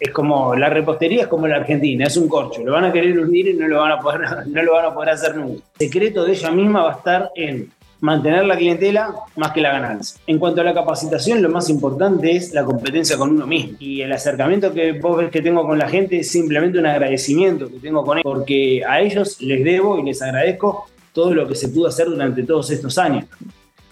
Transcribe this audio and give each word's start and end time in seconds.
es 0.00 0.10
como 0.10 0.54
la 0.54 0.68
repostería 0.68 1.22
es 1.22 1.28
como 1.28 1.46
la 1.46 1.56
Argentina, 1.56 2.06
es 2.06 2.16
un 2.16 2.28
corcho, 2.28 2.62
lo 2.62 2.72
van 2.72 2.84
a 2.84 2.92
querer 2.92 3.18
hundir 3.18 3.48
y 3.48 3.54
no 3.54 3.66
lo 3.66 3.80
van 3.80 3.92
a 3.92 3.98
poder, 3.98 4.20
no 4.46 4.62
lo 4.62 4.72
van 4.72 4.86
a 4.86 4.94
poder 4.94 5.10
hacer 5.10 5.36
nunca. 5.36 5.62
El 5.78 5.86
secreto 5.86 6.24
de 6.24 6.32
ella 6.32 6.50
misma 6.50 6.82
va 6.82 6.92
a 6.92 6.96
estar 6.96 7.30
en 7.34 7.70
mantener 8.00 8.44
la 8.44 8.56
clientela 8.56 9.12
más 9.36 9.52
que 9.52 9.60
la 9.60 9.72
ganancia. 9.72 10.20
En 10.26 10.38
cuanto 10.38 10.60
a 10.60 10.64
la 10.64 10.74
capacitación, 10.74 11.42
lo 11.42 11.48
más 11.48 11.68
importante 11.68 12.30
es 12.36 12.52
la 12.52 12.64
competencia 12.64 13.16
con 13.16 13.30
uno 13.30 13.46
mismo. 13.46 13.76
Y 13.80 14.02
el 14.02 14.12
acercamiento 14.12 14.72
que 14.72 14.92
vos 14.92 15.18
ves 15.18 15.30
que 15.30 15.42
tengo 15.42 15.66
con 15.66 15.78
la 15.78 15.88
gente 15.88 16.20
es 16.20 16.30
simplemente 16.30 16.78
un 16.78 16.86
agradecimiento 16.86 17.68
que 17.68 17.78
tengo 17.78 18.04
con 18.04 18.18
ellos, 18.18 18.24
porque 18.32 18.82
a 18.86 19.00
ellos 19.00 19.40
les 19.40 19.64
debo 19.64 19.98
y 19.98 20.04
les 20.04 20.22
agradezco 20.22 20.86
todo 21.12 21.34
lo 21.34 21.48
que 21.48 21.56
se 21.56 21.68
pudo 21.68 21.88
hacer 21.88 22.06
durante 22.06 22.44
todos 22.44 22.70
estos 22.70 22.96
años. 22.98 23.24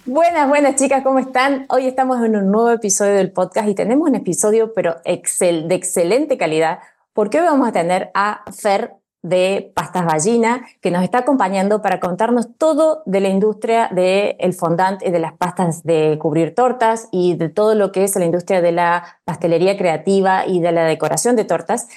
Buenas, 0.07 0.47
buenas 0.47 0.77
chicas, 0.77 1.03
¿cómo 1.03 1.19
están? 1.19 1.65
Hoy 1.67 1.85
estamos 1.85 2.23
en 2.23 2.37
un 2.37 2.49
nuevo 2.49 2.71
episodio 2.71 3.13
del 3.15 3.33
podcast 3.33 3.67
y 3.67 3.75
tenemos 3.75 4.07
un 4.07 4.15
episodio 4.15 4.71
pero 4.73 4.95
excel, 5.03 5.67
de 5.67 5.75
excelente 5.75 6.37
calidad 6.37 6.79
porque 7.11 7.41
hoy 7.41 7.45
vamos 7.45 7.67
a 7.67 7.73
tener 7.73 8.09
a 8.13 8.45
Fer 8.53 8.93
de 9.21 9.69
Pastas 9.75 10.05
Ballina, 10.05 10.65
que 10.79 10.91
nos 10.91 11.03
está 11.03 11.17
acompañando 11.17 11.81
para 11.81 11.99
contarnos 11.99 12.55
todo 12.57 13.03
de 13.05 13.19
la 13.19 13.27
industria 13.27 13.89
del 13.91 14.53
fondant 14.53 15.03
y 15.05 15.11
de 15.11 15.19
las 15.19 15.33
pastas 15.33 15.83
de 15.83 16.17
cubrir 16.17 16.55
tortas 16.55 17.09
y 17.11 17.35
de 17.35 17.49
todo 17.49 17.75
lo 17.75 17.91
que 17.91 18.05
es 18.05 18.15
la 18.15 18.23
industria 18.23 18.61
de 18.61 18.71
la 18.71 19.19
pastelería 19.25 19.77
creativa 19.77 20.45
y 20.47 20.61
de 20.61 20.71
la 20.71 20.85
decoración 20.85 21.35
de 21.35 21.43
tortas. 21.43 21.89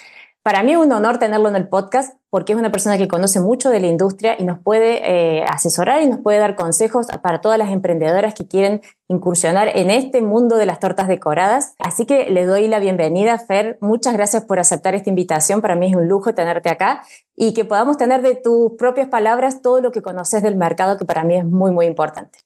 Para 0.42 0.62
mí 0.62 0.72
es 0.72 0.78
un 0.78 0.90
honor 0.90 1.18
tenerlo 1.18 1.50
en 1.50 1.56
el 1.56 1.68
podcast 1.68 2.18
porque 2.30 2.54
es 2.54 2.58
una 2.58 2.72
persona 2.72 2.96
que 2.96 3.08
conoce 3.08 3.40
mucho 3.40 3.68
de 3.68 3.78
la 3.78 3.88
industria 3.88 4.36
y 4.38 4.44
nos 4.44 4.58
puede 4.58 5.02
eh, 5.04 5.44
asesorar 5.44 6.00
y 6.00 6.06
nos 6.06 6.20
puede 6.20 6.38
dar 6.38 6.56
consejos 6.56 7.08
para 7.22 7.42
todas 7.42 7.58
las 7.58 7.70
emprendedoras 7.70 8.32
que 8.32 8.48
quieren 8.48 8.80
incursionar 9.08 9.68
en 9.76 9.90
este 9.90 10.22
mundo 10.22 10.56
de 10.56 10.64
las 10.64 10.80
tortas 10.80 11.08
decoradas. 11.08 11.74
Así 11.78 12.06
que 12.06 12.30
le 12.30 12.46
doy 12.46 12.68
la 12.68 12.78
bienvenida, 12.78 13.38
Fer. 13.38 13.76
Muchas 13.82 14.14
gracias 14.14 14.46
por 14.46 14.58
aceptar 14.58 14.94
esta 14.94 15.10
invitación. 15.10 15.60
Para 15.60 15.74
mí 15.74 15.90
es 15.90 15.94
un 15.94 16.08
lujo 16.08 16.32
tenerte 16.32 16.70
acá 16.70 17.02
y 17.36 17.52
que 17.52 17.66
podamos 17.66 17.98
tener 17.98 18.22
de 18.22 18.34
tus 18.34 18.72
propias 18.78 19.08
palabras 19.08 19.60
todo 19.60 19.82
lo 19.82 19.90
que 19.90 20.00
conoces 20.00 20.42
del 20.42 20.56
mercado, 20.56 20.96
que 20.96 21.04
para 21.04 21.22
mí 21.22 21.36
es 21.36 21.44
muy, 21.44 21.70
muy 21.70 21.84
importante. 21.84 22.38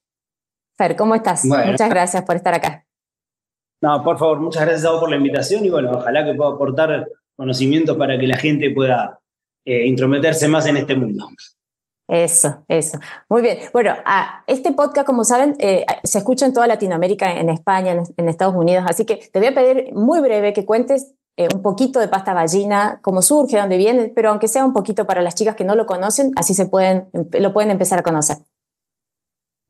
Fer, 0.77 0.97
¿cómo 0.97 1.15
estás? 1.15 1.45
Muchas 1.45 1.89
gracias 1.89 2.25
por 2.25 2.35
estar 2.35 2.55
acá. 2.55 2.87
No, 3.81 4.03
por 4.03 4.19
favor, 4.19 4.41
muchas 4.41 4.63
gracias 4.63 4.85
a 4.85 4.91
vos 4.91 5.01
por 5.01 5.11
la 5.11 5.17
invitación 5.17 5.65
y 5.65 5.71
bueno, 5.71 5.93
ojalá 5.93 6.25
que 6.25 6.35
pueda 6.35 6.51
aportar 6.51 7.07
conocimientos 7.37 7.97
para 7.97 8.19
que 8.19 8.27
la 8.27 8.37
gente 8.37 8.71
pueda 8.71 9.21
eh, 9.67 9.87
intrometerse 9.87 10.47
más 10.47 10.67
en 10.67 10.77
este 10.77 10.95
mundo. 10.95 11.29
Eso, 12.07 12.65
eso. 12.69 12.99
Muy 13.31 13.41
bien. 13.41 13.59
Bueno, 13.73 13.95
este 14.47 14.73
podcast, 14.73 15.07
como 15.07 15.25
saben, 15.25 15.57
eh, 15.59 15.87
se 16.03 16.19
escucha 16.19 16.45
en 16.45 16.53
toda 16.53 16.67
Latinoamérica, 16.67 17.33
en 17.33 17.49
España, 17.49 18.03
en, 18.17 18.29
Estados 18.29 18.55
Unidos, 18.55 18.85
así 18.87 19.07
que 19.07 19.17
te 19.17 19.39
voy 19.39 19.49
a 19.49 19.55
pedir 19.55 19.95
muy 19.95 20.21
breve 20.21 20.53
que 20.53 20.67
cuentes 20.67 21.15
eh, 21.39 21.49
un 21.55 21.63
poquito 21.63 21.99
de 22.01 22.09
pasta 22.09 22.35
ballina, 22.35 23.01
cómo 23.01 23.23
surge, 23.23 23.57
dónde 23.57 23.79
viene, 23.79 24.13
pero 24.15 24.29
aunque 24.29 24.49
sea 24.49 24.67
un 24.67 24.75
poquito 24.75 25.07
para 25.07 25.23
las 25.23 25.35
chicas 25.35 25.57
que 25.57 25.65
no 25.65 25.75
lo 25.77 25.87
conocen, 25.87 26.33
así 26.37 26.53
se 26.53 26.67
pueden, 26.67 27.09
lo 27.13 27.55
pueden 27.55 27.71
empezar 27.71 27.99
a 28.01 28.03
conocer. 28.03 28.37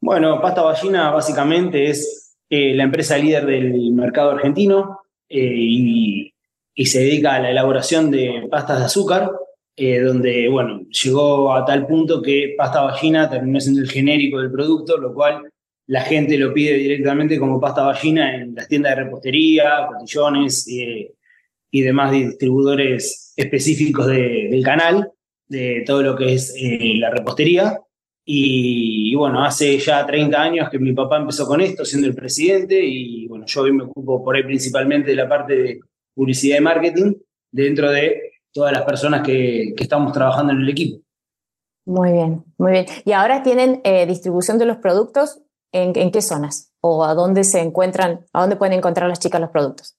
Bueno, 0.03 0.41
pasta 0.43 0.62
ballina 0.62 1.12
básicamente 1.12 1.89
es 1.89 2.37
la 2.51 2.84
empresa 2.84 3.17
líder 3.17 3.47
del 3.47 3.93
mercado 3.93 4.33
argentino 4.33 5.01
y 5.28 6.34
y 6.75 6.86
se 6.86 7.00
dedica 7.00 7.34
a 7.34 7.41
la 7.41 7.50
elaboración 7.50 8.11
de 8.11 8.48
pastas 8.50 8.80
de 8.80 8.84
azúcar, 8.86 9.30
eh, 9.77 10.00
donde, 10.00 10.48
bueno, 10.48 10.83
llegó 10.89 11.55
a 11.55 11.64
tal 11.64 11.86
punto 11.86 12.22
que 12.22 12.55
pasta 12.56 12.83
ballina 12.83 13.28
terminó 13.31 13.61
siendo 13.61 13.81
el 13.81 13.91
genérico 13.91 14.41
del 14.41 14.50
producto, 14.50 14.98
lo 14.98 15.14
cual 15.14 15.50
la 15.86 16.03
gente 16.03 16.39
lo 16.39 16.53
pide 16.53 16.75
directamente 16.75 17.39
como 17.39 17.61
pasta 17.61 17.83
ballina 17.83 18.36
en 18.36 18.55
las 18.55 18.69
tiendas 18.69 18.97
de 18.97 19.05
repostería, 19.05 19.86
cotillones 19.89 20.66
eh, 20.69 21.12
y 21.70 21.81
demás 21.83 22.12
distribuidores 22.12 23.33
específicos 23.36 24.06
del 24.06 24.62
canal, 24.62 25.11
de 25.48 25.83
todo 25.86 26.03
lo 26.03 26.16
que 26.16 26.34
es 26.34 26.55
eh, 26.56 26.94
la 26.97 27.11
repostería. 27.11 27.78
Y, 28.27 29.12
y, 29.12 29.14
bueno, 29.16 29.44
hace 29.44 29.78
ya 29.78 30.06
30 30.06 30.41
años 30.41 30.70
que 30.70 30.78
mi 30.78 30.93
papá 30.93 31.19
empezó 31.19 31.47
con 31.47 31.60
esto, 31.60 31.84
siendo 31.84 32.09
el 32.09 32.15
presidente, 32.15 32.81
y 32.82 33.26
bueno, 33.26 33.44
yo 33.47 33.60
hoy 33.60 33.72
me 33.72 33.84
ocupo 33.84 34.25
por 34.25 34.34
ahí 34.34 34.44
principalmente 34.44 35.10
de 35.10 35.16
la 35.16 35.28
parte 35.28 35.56
de 35.56 35.81
publicidad 36.14 36.58
y 36.58 36.62
marketing 36.62 37.14
dentro 37.50 37.91
de 37.91 38.32
todas 38.52 38.72
las 38.72 38.82
personas 38.82 39.22
que, 39.22 39.75
estamos 39.76 40.12
trabajando 40.12 40.52
en 40.52 40.60
el 40.60 40.69
equipo. 40.69 41.02
Muy 41.86 42.12
bien, 42.12 42.44
muy 42.56 42.72
bien. 42.72 42.86
¿Y 43.04 43.12
ahora 43.12 43.42
tienen 43.42 43.80
eh, 43.84 44.06
distribución 44.06 44.58
de 44.58 44.64
los 44.64 44.78
productos 44.78 45.42
¿en, 45.75 46.10
qué 46.10 46.22
zonas? 46.22 46.72
¿O 46.80 47.04
a 47.04 47.14
dónde 47.14 47.44
se 47.44 47.60
encuentran, 47.60 48.25
a 48.32 48.41
dónde 48.41 48.56
pueden 48.56 48.78
encontrar 48.78 49.08
las 49.08 49.19
chicas 49.19 49.41
los 49.41 49.50
productos? 49.50 49.97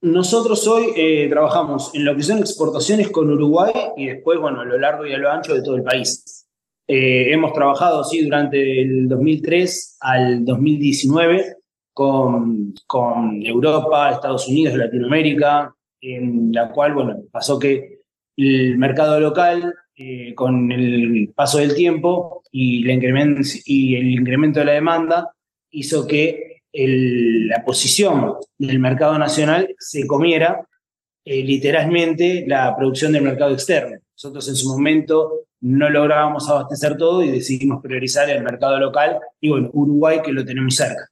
Nosotros 0.00 0.66
hoy 0.66 0.92
eh, 0.96 1.28
trabajamos 1.30 1.94
en 1.94 2.04
lo 2.04 2.16
que 2.16 2.22
son 2.22 2.38
exportaciones 2.38 3.10
con 3.10 3.30
Uruguay 3.30 3.72
y 3.96 4.06
después, 4.06 4.38
bueno, 4.38 4.60
a 4.60 4.64
lo 4.64 4.78
largo 4.78 5.06
y 5.06 5.12
a 5.12 5.18
lo 5.18 5.30
ancho 5.30 5.54
de 5.54 5.62
todo 5.62 5.76
el 5.76 5.82
país. 5.82 6.46
Eh, 6.86 7.32
hemos 7.32 7.52
trabajado, 7.54 8.04
sí, 8.04 8.22
durante 8.22 8.82
el 8.82 9.08
2003 9.08 9.96
al 10.00 10.44
2019 10.44 11.56
con, 11.94 12.74
con 12.86 13.40
Europa, 13.42 14.10
Estados 14.10 14.48
Unidos, 14.48 14.76
Latinoamérica, 14.76 15.74
en 16.00 16.52
la 16.52 16.70
cual, 16.70 16.92
bueno, 16.92 17.16
pasó 17.30 17.58
que 17.58 18.00
el 18.36 18.76
mercado 18.76 19.20
local, 19.20 19.72
eh, 19.96 20.34
con 20.34 20.72
el 20.72 21.32
paso 21.34 21.58
del 21.58 21.74
tiempo 21.74 22.42
y, 22.50 22.84
y, 22.84 23.94
el 23.94 24.10
incremento 24.10 24.58
de 24.58 24.66
la 24.66 24.72
demanda, 24.72 25.32
hizo 25.70 26.06
que 26.06 26.62
la 26.72 27.64
posición 27.64 28.34
del 28.58 28.80
mercado 28.80 29.16
nacional 29.16 29.74
se 29.78 30.08
comiera 30.08 30.66
eh, 31.24 31.44
literalmente 31.44 32.44
la 32.48 32.76
producción 32.76 33.12
del 33.12 33.22
mercado 33.22 33.52
externo. 33.52 33.96
Nosotros 34.16 34.48
en 34.48 34.56
su 34.56 34.68
momento 34.68 35.46
no 35.60 35.88
lográbamos 35.88 36.48
abastecer 36.50 36.96
todo 36.96 37.22
y 37.22 37.30
decidimos 37.30 37.80
priorizar 37.80 38.28
el 38.28 38.42
mercado 38.42 38.78
local 38.78 39.18
y 39.40 39.48
bueno, 39.48 39.70
Uruguay 39.72 40.20
que 40.22 40.32
lo 40.32 40.44
tenemos 40.44 40.74
cerca. 40.74 41.08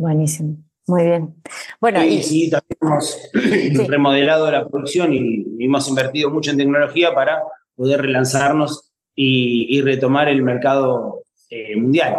Buenísimo. 0.00 0.56
Muy 0.86 1.04
bien. 1.04 1.34
Bueno, 1.78 2.02
y, 2.02 2.22
sí, 2.22 2.50
también 2.50 2.78
hemos 2.80 3.30
remodelado 3.88 4.50
la 4.50 4.66
producción 4.66 5.12
y, 5.12 5.44
hemos 5.62 5.86
invertido 5.88 6.30
mucho 6.30 6.50
en 6.50 6.56
tecnología 6.56 7.14
para 7.14 7.42
poder 7.76 8.00
relanzarnos 8.00 8.90
y, 9.14 9.82
retomar 9.82 10.28
el 10.28 10.42
mercado 10.42 11.22
eh, 11.50 11.76
mundial. 11.76 12.14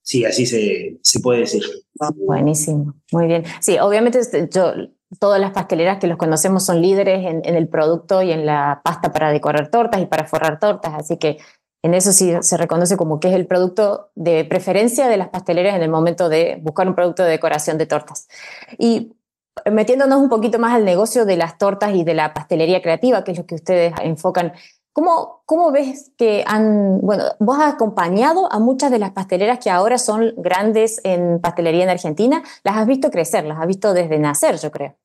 Sí, 0.00 0.24
así 0.24 0.46
se, 0.46 0.98
se 1.02 1.20
puede 1.20 1.40
decir. 1.40 1.64
Buenísimo, 2.14 2.94
muy 3.10 3.26
bien. 3.26 3.42
Sí, 3.60 3.78
obviamente 3.80 4.20
este, 4.20 4.48
yo, 4.48 4.72
todas 5.18 5.40
las 5.40 5.50
pasteleras 5.50 5.98
que 5.98 6.06
los 6.06 6.18
conocemos 6.18 6.64
son 6.64 6.80
líderes 6.80 7.26
en, 7.26 7.42
en, 7.44 7.56
el 7.56 7.68
producto 7.68 8.22
y 8.22 8.30
en 8.30 8.46
la 8.46 8.80
pasta 8.84 9.12
para 9.12 9.32
decorar 9.32 9.70
tortas 9.70 10.00
y 10.00 10.06
para 10.06 10.24
forrar 10.24 10.60
tortas, 10.60 10.94
así 10.94 11.18
que 11.18 11.38
en 11.82 11.94
eso 11.94 12.12
sí 12.12 12.32
se 12.40 12.56
reconoce 12.56 12.96
como 12.96 13.20
que 13.20 13.28
es 13.28 13.34
el 13.34 13.46
producto 13.46 14.10
de 14.14 14.44
preferencia 14.44 15.08
de 15.08 15.16
las 15.16 15.28
pasteleras 15.28 15.76
en 15.76 15.82
el 15.82 15.90
momento 15.90 16.28
de 16.28 16.58
buscar 16.62 16.88
un 16.88 16.94
producto 16.94 17.22
de 17.22 17.30
decoración 17.30 17.78
de 17.78 17.86
tortas. 17.86 18.28
Y 18.78 19.14
metiéndonos 19.70 20.20
un 20.20 20.28
poquito 20.28 20.58
más 20.58 20.74
al 20.74 20.84
negocio 20.84 21.24
de 21.24 21.36
las 21.36 21.58
tortas 21.58 21.94
y 21.94 22.04
de 22.04 22.14
la 22.14 22.34
pastelería 22.34 22.82
creativa, 22.82 23.24
que 23.24 23.32
es 23.32 23.38
lo 23.38 23.46
que 23.46 23.54
ustedes 23.54 23.94
enfocan, 24.02 24.52
¿cómo, 24.92 25.42
cómo 25.46 25.70
ves 25.70 26.10
que 26.16 26.44
han, 26.46 27.00
bueno, 27.00 27.24
vos 27.38 27.58
has 27.58 27.74
acompañado 27.74 28.52
a 28.52 28.58
muchas 28.58 28.90
de 28.90 28.98
las 28.98 29.12
pasteleras 29.12 29.58
que 29.58 29.70
ahora 29.70 29.98
son 29.98 30.34
grandes 30.36 31.00
en 31.04 31.40
pastelería 31.40 31.84
en 31.84 31.90
Argentina, 31.90 32.42
las 32.64 32.76
has 32.76 32.86
visto 32.86 33.10
crecer, 33.10 33.44
las 33.44 33.58
has 33.58 33.66
visto 33.66 33.94
desde 33.94 34.18
nacer, 34.18 34.58
yo 34.58 34.70
creo. 34.70 34.96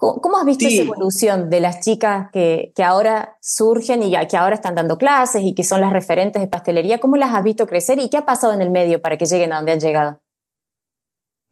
¿Cómo, 0.00 0.38
has 0.38 0.46
visto 0.46 0.66
esa 0.66 0.80
evolución 0.80 1.50
de 1.50 1.60
las 1.60 1.80
chicas 1.80 2.30
que, 2.32 2.72
que, 2.74 2.82
ahora 2.82 3.36
surgen 3.42 4.02
y 4.02 4.12
que 4.26 4.36
ahora 4.38 4.54
están 4.54 4.74
dando 4.74 4.96
clases 4.96 5.42
y 5.44 5.54
que 5.54 5.62
son 5.62 5.82
las 5.82 5.92
referentes 5.92 6.40
de 6.40 6.48
pastelería? 6.48 6.98
¿Cómo 6.98 7.18
las 7.18 7.34
has 7.34 7.44
visto 7.44 7.66
crecer 7.66 7.98
y 7.98 8.08
qué 8.08 8.16
ha 8.16 8.24
pasado 8.24 8.54
en 8.54 8.62
el 8.62 8.70
medio 8.70 9.02
para 9.02 9.18
que 9.18 9.26
lleguen 9.26 9.52
a 9.52 9.56
donde 9.56 9.72
han 9.72 9.80
llegado? 9.80 10.20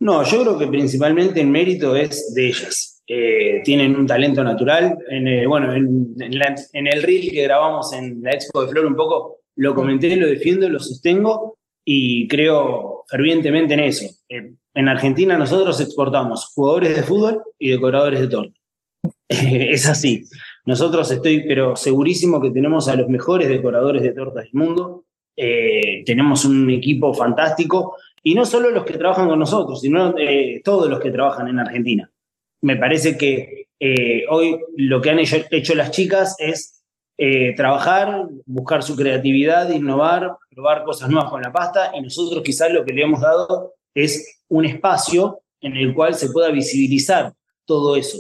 No, 0.01 0.23
yo 0.23 0.41
creo 0.43 0.59
que 0.59 0.67
principalmente 0.67 1.43
el 1.43 1.49
mérito 1.49 1.95
es 1.95 2.33
de 2.33 2.47
ellas. 2.47 3.03
Eh, 3.07 3.61
tienen 3.65 3.95
un 3.97 4.07
talento 4.07 4.43
natural. 4.43 4.97
En, 5.11 5.29
eh, 5.29 5.47
bueno, 5.47 5.75
en, 5.75 6.15
en, 6.19 6.87
el 6.87 7.03
reel 7.03 7.31
que 7.31 7.43
grabamos 7.43 7.93
en 7.93 8.23
la 8.23 8.31
Expo 8.31 8.63
de 8.63 8.69
Flor 8.69 8.87
un 8.87 8.97
poco, 8.97 9.41
lo 9.57 9.75
comenté, 9.75 10.17
lo 10.17 10.27
defiendo, 10.27 10.71
lo 10.71 10.79
sostengo 10.79 11.59
y 11.85 12.29
creo 12.29 13.05
fervientemente 13.09 13.75
en 13.75 13.81
eso. 13.81 14.07
Eh, 14.29 14.53
en 14.79 14.89
Argentina 14.89 15.37
nosotros 15.37 15.81
exportamos 15.81 16.53
jugadores 16.55 16.95
de 16.95 17.03
fútbol 17.03 17.43
y 17.59 17.71
decoradores 17.71 18.21
de 18.21 18.29
torta. 18.29 18.61
es 19.29 19.89
así. 19.89 20.23
Nosotros 20.67 21.11
estoy, 21.11 21.49
pero 21.49 21.75
segurísimo 21.75 22.41
que 22.41 22.53
tenemos 22.53 22.87
a 22.87 22.95
los 22.95 23.09
mejores 23.09 23.49
decoradores 23.49 24.03
de 24.03 24.13
tortas 24.13 24.45
del 24.45 24.53
mundo. 24.55 25.05
Eh, 25.37 26.05
tenemos 26.07 26.45
un 26.45 26.71
equipo 26.71 27.13
fantástico 27.13 27.97
y 28.23 28.37
no 28.37 28.47
solo 28.47 28.71
los 28.71 28.85
que 28.85 28.97
trabajan 28.97 29.29
con 29.29 29.41
nosotros, 29.41 29.81
sino 29.81 30.17
eh, 30.17 30.61
todos 30.63 30.89
los 30.89 31.01
que 31.01 31.11
trabajan 31.11 31.49
en 31.49 31.59
Argentina. 31.59 32.09
Me 32.63 32.77
parece 32.77 33.19
que 33.19 33.67
eh, 33.81 34.27
hoy 34.31 34.61
lo 34.77 35.01
que 35.01 35.11
han 35.11 35.19
hecho, 35.19 35.39
hecho 35.51 35.75
las 35.75 35.91
chicas 35.91 36.37
es 36.39 36.77
trabajar, 37.57 38.29
buscar 38.47 38.85
su 38.85 38.95
creatividad, 38.95 39.71
innovar, 39.71 40.37
probar 40.51 40.85
cosas 40.85 41.11
nuevas 41.11 41.29
con 41.29 41.43
la 41.43 41.53
pasta 41.53 41.91
y 41.93 42.01
nosotros 42.01 42.45
quizás 42.45 42.73
lo 42.73 42.85
que 42.85 42.93
le 42.93 43.03
hemos 43.03 43.21
dado 43.21 43.73
es 44.05 44.43
un 44.49 44.65
espacio 44.65 45.41
en 45.61 45.77
el 45.77 45.95
cual 45.95 46.15
se 46.15 46.31
pueda 46.31 46.51
visibilizar 46.51 47.33
todo 47.65 47.97
eso. 47.97 48.19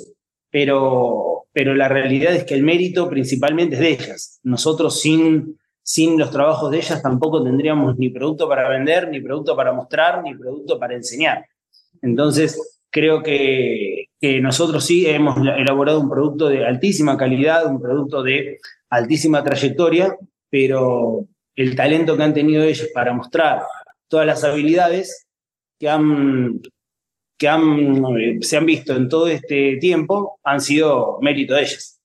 pero, 0.50 1.46
pero 1.52 1.75
la 1.75 1.88
realidad 1.88 2.34
es 2.34 2.44
que 2.44 2.54
el 2.54 2.62
mérito 2.62 3.08
principalmente 3.08 3.75
es 3.75 3.80
de 3.80 3.90
ellas. 3.90 4.40
Nosotros 4.42 5.00
sin, 5.00 5.58
sin 5.82 6.19
los 6.19 6.30
trabajos 6.30 6.70
de 6.70 6.78
ellas 6.78 7.02
tampoco 7.02 7.42
tendríamos 7.42 7.96
ni 7.98 8.10
producto 8.10 8.48
para 8.48 8.69
vender, 8.69 9.08
ni 9.08 9.20
producto 9.20 9.54
para 9.56 9.72
mostrar, 9.72 10.22
ni 10.22 10.34
producto 10.34 10.78
para 10.78 10.94
enseñar. 10.94 11.44
Entonces, 12.02 12.80
creo 12.90 13.22
que, 13.22 14.06
que 14.20 14.40
nosotros 14.40 14.84
sí 14.84 15.06
hemos 15.06 15.36
elaborado 15.38 16.00
un 16.00 16.08
producto 16.08 16.48
de 16.48 16.66
altísima 16.66 17.16
calidad, 17.16 17.66
un 17.66 17.80
producto 17.80 18.22
de 18.22 18.58
altísima 18.88 19.44
trayectoria, 19.44 20.16
pero 20.50 21.26
el 21.56 21.76
talento 21.76 22.16
que 22.16 22.22
han 22.22 22.34
tenido 22.34 22.62
ellos 22.62 22.88
para 22.94 23.12
mostrar 23.12 23.62
todas 24.08 24.26
las 24.26 24.44
habilidades 24.44 25.27
que 25.78 25.88
han, 25.88 26.60
que 27.38 27.48
han, 27.48 28.42
se 28.42 28.56
han 28.56 28.66
visto 28.66 28.94
en 28.94 29.08
todo 29.08 29.28
este 29.28 29.76
tiempo 29.80 30.38
han 30.42 30.60
sido 30.60 31.19
mérito 31.20 31.54
de 31.54 31.62
ellas. 31.62 32.00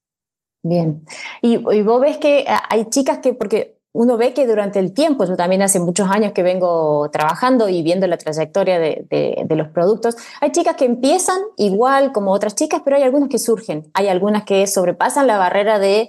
Bien. 0.63 1.03
Y, 1.41 1.55
y, 1.55 1.81
vos 1.81 1.99
ves 1.99 2.17
que 2.17 2.45
hay 2.69 2.85
chicas 2.85 3.19
que, 3.19 3.33
porque 3.33 3.77
uno 3.93 4.17
ve 4.17 4.33
que 4.33 4.47
durante 4.47 4.79
el 4.79 4.93
tiempo, 4.93 5.25
yo 5.25 5.35
también 5.35 5.61
hace 5.61 5.79
muchos 5.79 6.09
años 6.09 6.31
que 6.33 6.41
vengo 6.41 7.09
trabajando 7.11 7.69
y 7.69 7.83
viendo 7.83 8.07
la 8.07 8.17
trayectoria 8.17 8.79
de, 8.79 9.05
de, 9.09 9.55
los 9.55 9.67
productos, 9.67 10.15
hay 10.41 10.51
chicas 10.51 10.75
que 10.75 10.85
empiezan 10.85 11.39
igual 11.57 12.11
como 12.11 12.31
otras 12.31 12.55
chicas, 12.55 12.81
pero 12.83 12.97
hay 12.97 13.03
algunas 13.03 13.29
que 13.29 13.37
surgen, 13.37 13.91
hay 13.93 14.07
algunas 14.07 14.45
que 14.45 14.65
sobrepasan 14.65 15.27
la 15.27 15.37
barrera 15.37 15.77
de, 15.77 16.07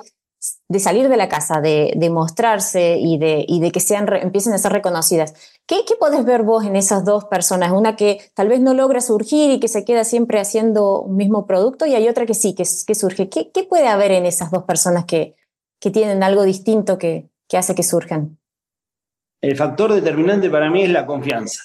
de 0.68 0.78
salir 0.78 1.08
de 1.08 1.16
la 1.16 1.28
casa, 1.28 1.60
de, 1.60 1.92
de 1.96 2.10
mostrarse 2.10 2.96
y 2.98 3.18
de, 3.18 3.70
que 3.70 3.80
sean, 3.80 4.10
empiecen 4.14 4.52
a 4.54 4.58
ser 4.58 4.72
reconocidas. 4.72 5.34
¿Qué, 5.66 5.84
¿Qué 5.86 5.94
podés 5.96 6.24
ver 6.24 6.42
vos 6.42 6.64
en 6.64 6.74
esas 6.74 7.04
dos 7.04 7.26
personas? 7.26 7.72
Una 7.72 7.96
que 7.96 8.18
tal 8.34 8.48
vez 8.48 8.60
no 8.60 8.72
logra 8.72 9.00
surgir 9.00 9.50
y 9.50 9.60
que 9.60 9.68
se 9.68 9.84
queda 9.84 10.04
siempre 10.04 10.40
haciendo 10.40 11.02
un 11.02 11.16
mismo 11.16 11.46
producto 11.46 11.86
y 11.86 11.94
hay 11.94 12.08
otra 12.08 12.26
que 12.26 12.34
sí, 12.34 12.54
que, 12.54 12.64
surge. 12.64 13.28
¿Qué, 13.28 13.50
¿Qué 13.50 13.64
puede 13.64 13.88
haber 13.88 14.12
en 14.12 14.26
esas 14.26 14.50
dos 14.50 14.64
personas 14.64 15.04
que, 15.04 15.36
que 15.80 15.90
tienen 15.90 16.22
algo 16.22 16.44
distinto 16.44 16.96
que, 16.96 17.28
que 17.48 17.58
hace 17.58 17.74
que 17.74 17.82
surjan? 17.82 18.38
El 19.42 19.56
factor 19.56 19.92
determinante 19.92 20.48
para 20.48 20.70
mí 20.70 20.82
es 20.82 20.90
la 20.90 21.04
confianza. 21.04 21.60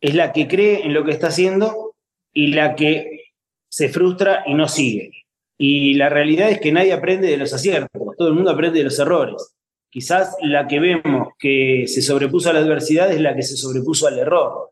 Es 0.00 0.14
la 0.14 0.32
que 0.32 0.46
cree 0.46 0.86
en 0.86 0.94
lo 0.94 1.04
que 1.04 1.10
está 1.10 1.28
haciendo 1.28 1.94
y 2.32 2.52
la 2.52 2.76
que 2.76 3.32
se 3.68 3.88
frustra 3.88 4.44
y 4.46 4.54
no 4.54 4.68
sigue. 4.68 5.10
Y 5.58 5.94
la 5.94 6.08
realidad 6.08 6.50
es 6.50 6.60
que 6.60 6.72
nadie 6.72 6.92
aprende 6.92 7.28
de 7.28 7.36
los 7.36 7.52
aciertos, 7.52 7.88
todo 8.16 8.28
el 8.28 8.34
mundo 8.34 8.50
aprende 8.50 8.78
de 8.78 8.84
los 8.84 8.98
errores. 8.98 9.54
Quizás 9.90 10.36
la 10.40 10.66
que 10.66 10.80
vemos 10.80 11.28
que 11.38 11.84
se 11.86 12.00
sobrepuso 12.00 12.48
a 12.48 12.54
la 12.54 12.60
adversidad 12.60 13.12
es 13.12 13.20
la 13.20 13.36
que 13.36 13.42
se 13.42 13.56
sobrepuso 13.56 14.06
al 14.06 14.18
error. 14.18 14.70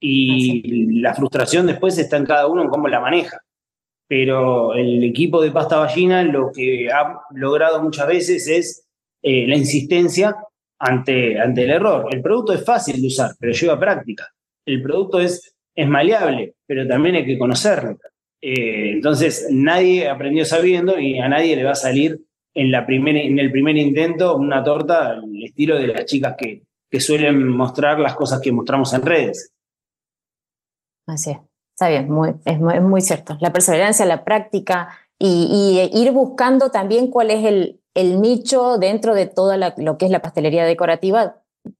Y 0.00 1.00
la 1.00 1.14
frustración 1.14 1.66
después 1.66 1.98
está 1.98 2.16
en 2.16 2.24
cada 2.24 2.46
uno 2.46 2.62
en 2.62 2.68
cómo 2.68 2.88
la 2.88 3.00
maneja. 3.00 3.38
Pero 4.08 4.74
el 4.74 5.04
equipo 5.04 5.42
de 5.42 5.52
Pasta 5.52 5.76
Ballina 5.76 6.22
lo 6.22 6.50
que 6.52 6.90
ha 6.90 7.20
logrado 7.34 7.82
muchas 7.82 8.06
veces 8.06 8.48
es 8.48 8.86
eh, 9.22 9.46
la 9.46 9.56
insistencia 9.56 10.34
ante, 10.78 11.38
ante 11.38 11.64
el 11.64 11.70
error. 11.70 12.08
El 12.10 12.22
producto 12.22 12.52
es 12.52 12.64
fácil 12.64 13.00
de 13.00 13.06
usar, 13.06 13.32
pero 13.38 13.52
lleva 13.52 13.78
práctica. 13.78 14.26
El 14.66 14.82
producto 14.82 15.20
es, 15.20 15.54
es 15.74 15.88
maleable, 15.88 16.54
pero 16.66 16.86
también 16.88 17.16
hay 17.16 17.26
que 17.26 17.38
conocerlo. 17.38 17.98
Eh, 18.42 18.90
entonces, 18.90 19.46
nadie 19.50 20.08
aprendió 20.08 20.44
sabiendo 20.44 20.98
y 20.98 21.18
a 21.18 21.28
nadie 21.28 21.56
le 21.56 21.64
va 21.64 21.72
a 21.72 21.76
salir 21.76 22.20
en, 22.54 22.72
la 22.72 22.84
en 22.88 23.38
el 23.38 23.50
primer 23.52 23.76
intento 23.76 24.36
una 24.36 24.62
torta 24.62 25.10
al 25.10 25.24
estilo 25.42 25.78
de 25.78 25.86
las 25.86 26.04
chicas 26.04 26.34
que, 26.36 26.64
que 26.90 27.00
suelen 27.00 27.48
mostrar 27.48 27.98
las 28.00 28.14
cosas 28.14 28.40
que 28.40 28.52
mostramos 28.52 28.92
en 28.92 29.02
redes. 29.02 29.52
Así 31.06 31.30
es. 31.30 31.38
Está 31.74 31.88
bien, 31.88 32.10
muy, 32.10 32.34
es, 32.44 32.60
muy, 32.60 33.00
cierto. 33.00 33.38
La 33.40 33.52
perseverancia, 33.52 34.04
la 34.04 34.24
práctica 34.24 34.90
y, 35.18 35.90
ir 35.94 36.12
buscando 36.12 36.70
también 36.70 37.08
cuál 37.08 37.30
es 37.30 37.44
el, 37.44 37.80
el 37.94 38.20
nicho 38.20 38.78
dentro 38.78 39.14
de 39.14 39.26
todo 39.26 39.56
lo 39.56 39.98
que 39.98 40.04
es 40.04 40.10
la 40.10 40.20
pastelería 40.20 40.64
decorativa, 40.64 41.36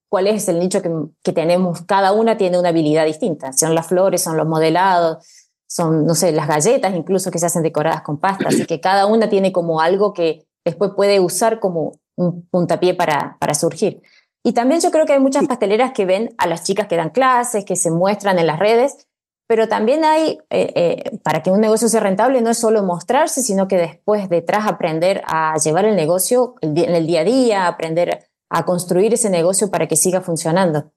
cuál 0.08 0.26
es 0.26 0.48
el 0.48 0.58
nicho 0.58 0.80
que, 0.82 1.32
tenemos. 1.32 1.82
Cada 1.82 2.12
una 2.12 2.36
tiene 2.36 2.58
una 2.58 2.70
habilidad 2.70 3.04
distinta. 3.04 3.52
Son 3.52 3.74
las 3.74 3.86
flores, 3.86 4.22
son 4.22 4.36
los 4.36 4.46
modelados, 4.46 5.26
son, 5.74 6.06
no 6.06 6.14
sé, 6.14 6.32
las 6.32 6.48
galletas 6.48 6.94
incluso 6.94 7.30
que 7.30 7.38
se 7.38 7.46
hacen 7.46 7.62
decoradas 7.62 8.02
con 8.02 8.18
pasta. 8.18 8.48
Así 8.48 8.66
que 8.66 8.80
cada 8.80 9.06
una 9.06 9.28
tiene 9.28 9.52
como 9.52 9.80
algo 9.80 10.12
que 10.12 10.46
después 10.64 10.92
puede 10.94 11.20
usar 11.20 11.60
como 11.60 11.92
un 12.16 12.46
puntapié 12.48 12.94
para, 12.94 13.36
para 13.40 13.54
surgir. 13.54 14.02
Y 14.44 14.52
también 14.52 14.80
yo 14.80 14.90
creo 14.90 15.06
que 15.06 15.12
hay 15.12 15.20
muchas 15.20 15.46
pasteleras 15.46 15.92
que 15.92 16.04
ven 16.04 16.34
a 16.38 16.46
las 16.46 16.64
chicas 16.64 16.88
que 16.88 16.96
dan 16.96 17.10
clases, 17.10 17.64
que 17.64 17.76
se 17.76 17.90
muestran 17.90 18.38
en 18.38 18.46
las 18.46 18.58
redes 18.58 19.06
pero 19.52 19.68
también 19.68 20.02
hay, 20.02 20.38
eh, 20.48 20.72
eh, 20.74 21.18
para 21.22 21.42
que 21.42 21.50
un 21.50 21.60
negocio 21.60 21.86
sea 21.86 22.00
rentable, 22.00 22.40
no 22.40 22.48
es 22.48 22.56
solo 22.56 22.82
mostrarse, 22.82 23.42
sino 23.42 23.68
que 23.68 23.76
después, 23.76 24.30
detrás, 24.30 24.66
aprender 24.66 25.20
a 25.26 25.58
llevar 25.58 25.84
el 25.84 25.94
negocio 25.94 26.54
en 26.62 26.74
el 26.78 27.06
día 27.06 27.20
a 27.20 27.24
día, 27.24 27.66
aprender 27.66 28.28
a 28.48 28.64
construir 28.64 29.12
ese 29.12 29.28
negocio 29.28 29.70
para 29.70 29.88
que 29.88 29.96
siga 29.96 30.22
funcionando. 30.22 30.90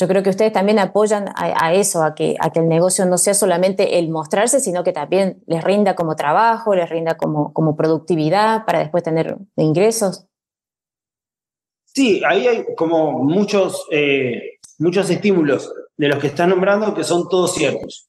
Yo 0.00 0.06
creo 0.06 0.22
que 0.22 0.30
ustedes 0.30 0.52
también 0.52 0.78
apoyan 0.78 1.26
a, 1.34 1.74
eso, 1.74 2.04
a 2.04 2.14
que, 2.14 2.36
el 2.54 2.68
negocio 2.68 3.04
no 3.04 3.18
sea 3.18 3.34
solamente 3.34 3.98
el 3.98 4.10
mostrarse, 4.10 4.60
sino 4.60 4.84
que 4.84 4.92
también 4.92 5.42
les 5.46 5.64
rinda 5.64 5.96
como 5.96 6.14
trabajo, 6.14 6.72
les 6.72 6.88
rinda 6.88 7.16
como, 7.16 7.76
productividad 7.76 8.64
para 8.64 8.78
después 8.78 9.02
tener 9.02 9.36
ingresos. 9.56 10.26
Sí, 11.84 12.22
ahí 12.24 12.46
hay 12.46 12.64
como 12.76 13.24
muchos, 13.24 13.86
eh, 13.90 14.58
muchos 14.78 15.10
estímulos 15.10 15.72
de 15.96 16.08
los 16.08 16.20
que 16.20 16.28
están 16.28 16.50
nombrando 16.50 16.94
que 16.94 17.02
son 17.02 17.28
todos 17.28 17.54
ciertos. 17.54 18.08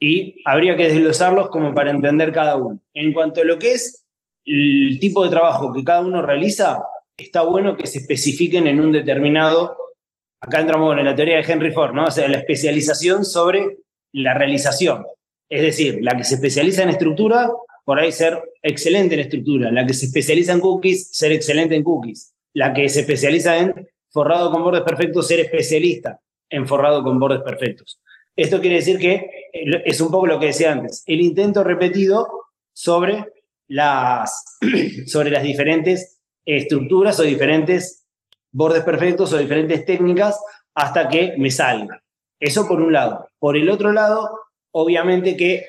Y 0.00 0.40
habría 0.46 0.76
que 0.76 0.88
desglosarlos 0.88 1.50
como 1.50 1.74
para 1.74 1.90
entender 1.90 2.32
cada 2.32 2.56
uno. 2.56 2.80
En 2.94 3.12
cuanto 3.12 3.42
a 3.42 3.44
lo 3.44 3.58
que 3.58 3.72
es 3.72 4.06
el 4.46 4.98
tipo 4.98 5.24
de 5.24 5.30
trabajo 5.30 5.74
que 5.74 5.84
cada 5.84 6.00
uno 6.00 6.22
realiza, 6.22 6.82
está 7.18 7.42
bueno 7.42 7.76
que 7.76 7.86
se 7.86 7.98
especifiquen 7.98 8.66
en 8.66 8.80
un 8.80 8.92
determinado, 8.92 9.76
acá 10.40 10.60
entramos 10.60 10.96
en 10.96 11.04
la 11.04 11.14
teoría 11.14 11.36
de 11.36 11.52
Henry 11.52 11.72
Ford, 11.72 11.94
¿no? 11.94 12.04
O 12.04 12.10
sea, 12.10 12.28
la 12.28 12.38
especialización 12.38 13.24
sobre 13.24 13.78
la 14.12 14.34
realización. 14.34 15.04
Es 15.48 15.62
decir, 15.62 15.98
la 16.02 16.16
que 16.16 16.24
se 16.24 16.34
especializa 16.34 16.82
en 16.82 16.90
estructura, 16.90 17.50
por 17.84 17.98
ahí 17.98 18.12
ser 18.12 18.42
excelente 18.62 19.14
en 19.14 19.20
estructura. 19.20 19.70
La 19.72 19.86
que 19.86 19.94
se 19.94 20.06
especializa 20.06 20.52
en 20.52 20.60
cookies, 20.60 21.10
ser 21.10 21.32
excelente 21.32 21.74
en 21.74 21.82
cookies. 21.82 22.34
La 22.52 22.72
que 22.74 22.88
se 22.88 23.00
especializa 23.00 23.58
en 23.58 23.88
forrado 24.10 24.50
con 24.50 24.62
bordes 24.62 24.82
perfectos, 24.82 25.26
ser 25.26 25.40
especialista 25.40 26.20
enforrado 26.50 27.02
con 27.02 27.18
bordes 27.18 27.42
perfectos. 27.42 28.00
Esto 28.36 28.60
quiere 28.60 28.76
decir 28.76 28.98
que 28.98 29.14
eh, 29.52 29.82
es 29.84 30.00
un 30.00 30.10
poco 30.10 30.26
lo 30.26 30.38
que 30.38 30.46
decía 30.46 30.72
antes, 30.72 31.02
el 31.06 31.20
intento 31.20 31.64
repetido 31.64 32.28
sobre 32.72 33.24
las, 33.66 34.58
sobre 35.06 35.30
las 35.30 35.42
diferentes 35.42 36.20
estructuras 36.44 37.18
o 37.20 37.24
diferentes 37.24 38.06
bordes 38.52 38.82
perfectos 38.82 39.32
o 39.32 39.38
diferentes 39.38 39.84
técnicas 39.84 40.40
hasta 40.74 41.08
que 41.08 41.34
me 41.38 41.50
salga. 41.50 42.02
Eso 42.40 42.68
por 42.68 42.80
un 42.80 42.92
lado. 42.92 43.28
Por 43.38 43.56
el 43.56 43.68
otro 43.68 43.92
lado, 43.92 44.30
obviamente 44.72 45.36
que, 45.36 45.66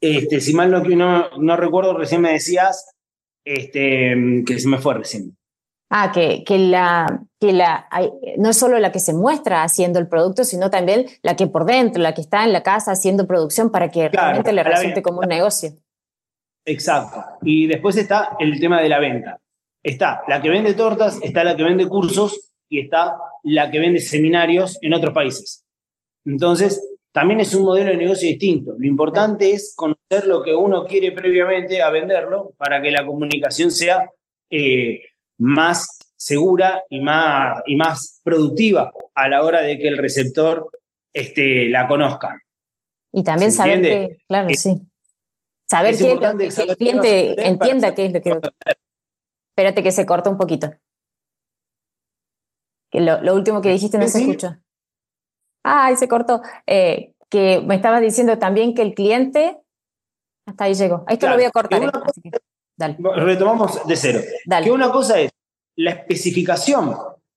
este, 0.00 0.40
si 0.40 0.54
mal 0.54 0.70
no, 0.70 0.82
no, 0.82 1.30
no 1.38 1.56
recuerdo, 1.56 1.96
recién 1.96 2.22
me 2.22 2.32
decías 2.32 2.90
este, 3.44 4.42
que 4.46 4.58
se 4.58 4.68
me 4.68 4.78
fue 4.78 4.94
recién. 4.94 5.36
Ah, 5.92 6.12
que, 6.12 6.44
que, 6.44 6.56
la, 6.56 7.24
que 7.40 7.52
la, 7.52 7.88
no 8.38 8.50
es 8.50 8.56
solo 8.56 8.78
la 8.78 8.92
que 8.92 9.00
se 9.00 9.12
muestra 9.12 9.64
haciendo 9.64 9.98
el 9.98 10.06
producto, 10.06 10.44
sino 10.44 10.70
también 10.70 11.06
la 11.22 11.34
que 11.34 11.48
por 11.48 11.64
dentro, 11.64 12.00
la 12.00 12.14
que 12.14 12.20
está 12.20 12.44
en 12.44 12.52
la 12.52 12.62
casa 12.62 12.92
haciendo 12.92 13.26
producción 13.26 13.70
para 13.70 13.90
que 13.90 14.08
realmente 14.08 14.52
le 14.52 14.62
resulte 14.62 15.02
como 15.02 15.18
un 15.20 15.28
negocio. 15.28 15.72
Exacto. 16.64 17.24
Y 17.42 17.66
después 17.66 17.96
está 17.96 18.36
el 18.38 18.60
tema 18.60 18.80
de 18.80 18.88
la 18.88 19.00
venta. 19.00 19.40
Está 19.82 20.22
la 20.28 20.42
que 20.42 20.50
vende 20.50 20.74
tortas, 20.74 21.18
está 21.22 21.44
la 21.44 21.56
que 21.56 21.62
vende 21.62 21.88
cursos 21.88 22.52
y 22.68 22.80
está 22.80 23.16
la 23.42 23.70
que 23.70 23.78
vende 23.78 24.00
seminarios 24.00 24.78
en 24.82 24.94
otros 24.94 25.14
países. 25.14 25.64
Entonces, 26.24 26.80
también 27.12 27.40
es 27.40 27.54
un 27.54 27.64
modelo 27.64 27.90
de 27.90 27.96
negocio 27.96 28.28
distinto. 28.28 28.74
Lo 28.78 28.86
importante 28.86 29.50
es 29.50 29.74
conocer 29.74 30.26
lo 30.26 30.42
que 30.42 30.54
uno 30.54 30.84
quiere 30.86 31.12
previamente 31.12 31.82
a 31.82 31.90
venderlo 31.90 32.52
para 32.56 32.80
que 32.80 32.90
la 32.90 33.04
comunicación 33.04 33.70
sea 33.70 34.10
eh, 34.50 35.00
más 35.38 35.98
segura 36.16 36.84
y 36.88 37.00
más, 37.00 37.62
y 37.66 37.76
más 37.76 38.20
productiva 38.22 38.92
a 39.14 39.28
la 39.28 39.42
hora 39.42 39.62
de 39.62 39.78
que 39.78 39.88
el 39.88 39.98
receptor 39.98 40.70
este, 41.12 41.68
la 41.68 41.88
conozca. 41.88 42.40
Y 43.12 43.24
también 43.24 43.50
saber 43.50 43.82
que, 43.82 44.18
claro, 44.28 44.48
sí. 44.54 44.80
Saber 45.66 45.96
que, 45.96 46.12
el 46.12 46.76
cliente 46.76 47.46
entienda 47.48 47.94
qué 47.94 48.06
es 48.06 48.12
lo 48.12 48.20
que... 48.20 48.40
Espérate 49.60 49.82
que 49.82 49.92
se 49.92 50.06
corta 50.06 50.30
un 50.30 50.38
poquito. 50.38 50.72
Que 52.90 53.02
lo, 53.02 53.34
último 53.34 53.60
que 53.60 53.68
dijiste 53.68 53.98
no 53.98 54.08
se 54.08 54.22
escuchó. 54.22 54.56
Ay, 55.62 55.96
se 55.96 56.08
cortó. 56.08 56.40
Eh, 56.66 57.12
que 57.28 57.60
me 57.60 57.74
estabas 57.74 58.00
diciendo 58.00 58.38
también 58.38 58.74
que 58.74 58.80
el 58.80 58.94
cliente... 58.94 59.58
Hasta 60.46 60.64
ahí 60.64 60.72
llegó. 60.72 61.04
Esto 61.08 61.28
lo 61.28 61.34
voy 61.34 61.44
a 61.44 61.50
cortar. 61.50 61.82
¿eh? 61.82 62.96
Retomamos 63.16 63.86
de 63.86 63.96
cero. 63.96 64.20
Que 64.64 64.72
una 64.72 64.90
cosa 64.90 65.20
es 65.20 65.30
la 65.76 65.90
especificación 65.90 66.96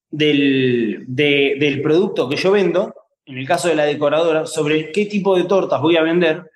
del, 0.09 1.03
del 1.05 1.81
producto 1.81 2.29
que 2.29 2.37
yo 2.37 2.53
vendo, 2.53 2.95
en 3.25 3.37
el 3.37 3.45
caso 3.45 3.67
de 3.67 3.75
la 3.75 3.83
decoradora, 3.83 4.45
sobre 4.45 4.93
qué 4.93 5.07
tipo 5.07 5.35
de 5.35 5.43
tortas 5.43 5.81
voy 5.81 5.97
a 5.97 6.03
vender, 6.03 6.49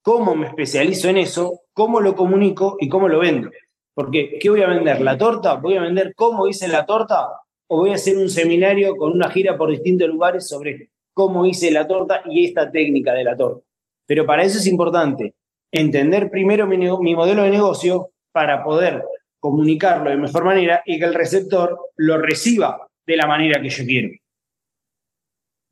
cómo 0.00 0.34
me 0.34 0.46
especializo 0.46 1.10
en 1.10 1.18
eso, 1.18 1.60
cómo 1.74 2.00
lo 2.00 2.16
comunico 2.16 2.78
y 2.80 2.88
cómo 2.88 3.08
lo 3.08 3.18
vendo. 3.18 3.50
Porque, 3.96 4.38
¿qué 4.38 4.50
voy 4.50 4.60
a 4.60 4.68
vender? 4.68 5.00
¿La 5.00 5.16
torta? 5.16 5.54
¿Voy 5.54 5.74
a 5.74 5.80
vender 5.80 6.12
cómo 6.14 6.46
hice 6.46 6.68
la 6.68 6.84
torta? 6.84 7.28
¿O 7.66 7.78
voy 7.78 7.92
a 7.92 7.94
hacer 7.94 8.18
un 8.18 8.28
seminario 8.28 8.94
con 8.94 9.12
una 9.12 9.30
gira 9.30 9.56
por 9.56 9.70
distintos 9.70 10.06
lugares 10.06 10.46
sobre 10.46 10.90
cómo 11.14 11.46
hice 11.46 11.70
la 11.70 11.88
torta 11.88 12.20
y 12.26 12.44
esta 12.44 12.70
técnica 12.70 13.14
de 13.14 13.24
la 13.24 13.34
torta? 13.34 13.64
Pero 14.06 14.26
para 14.26 14.42
eso 14.42 14.58
es 14.58 14.66
importante 14.66 15.34
entender 15.72 16.30
primero 16.30 16.66
mi, 16.66 17.14
modelo 17.14 17.42
de 17.42 17.50
negocio 17.50 18.10
para 18.32 18.62
poder 18.62 19.02
comunicarlo 19.40 20.10
de 20.10 20.18
mejor 20.18 20.44
manera 20.44 20.82
y 20.84 20.98
que 20.98 21.06
el 21.06 21.14
receptor 21.14 21.78
lo 21.96 22.18
reciba 22.18 22.86
de 23.06 23.16
la 23.16 23.26
manera 23.26 23.62
que 23.62 23.70
yo 23.70 23.84
quiero. 23.86 24.10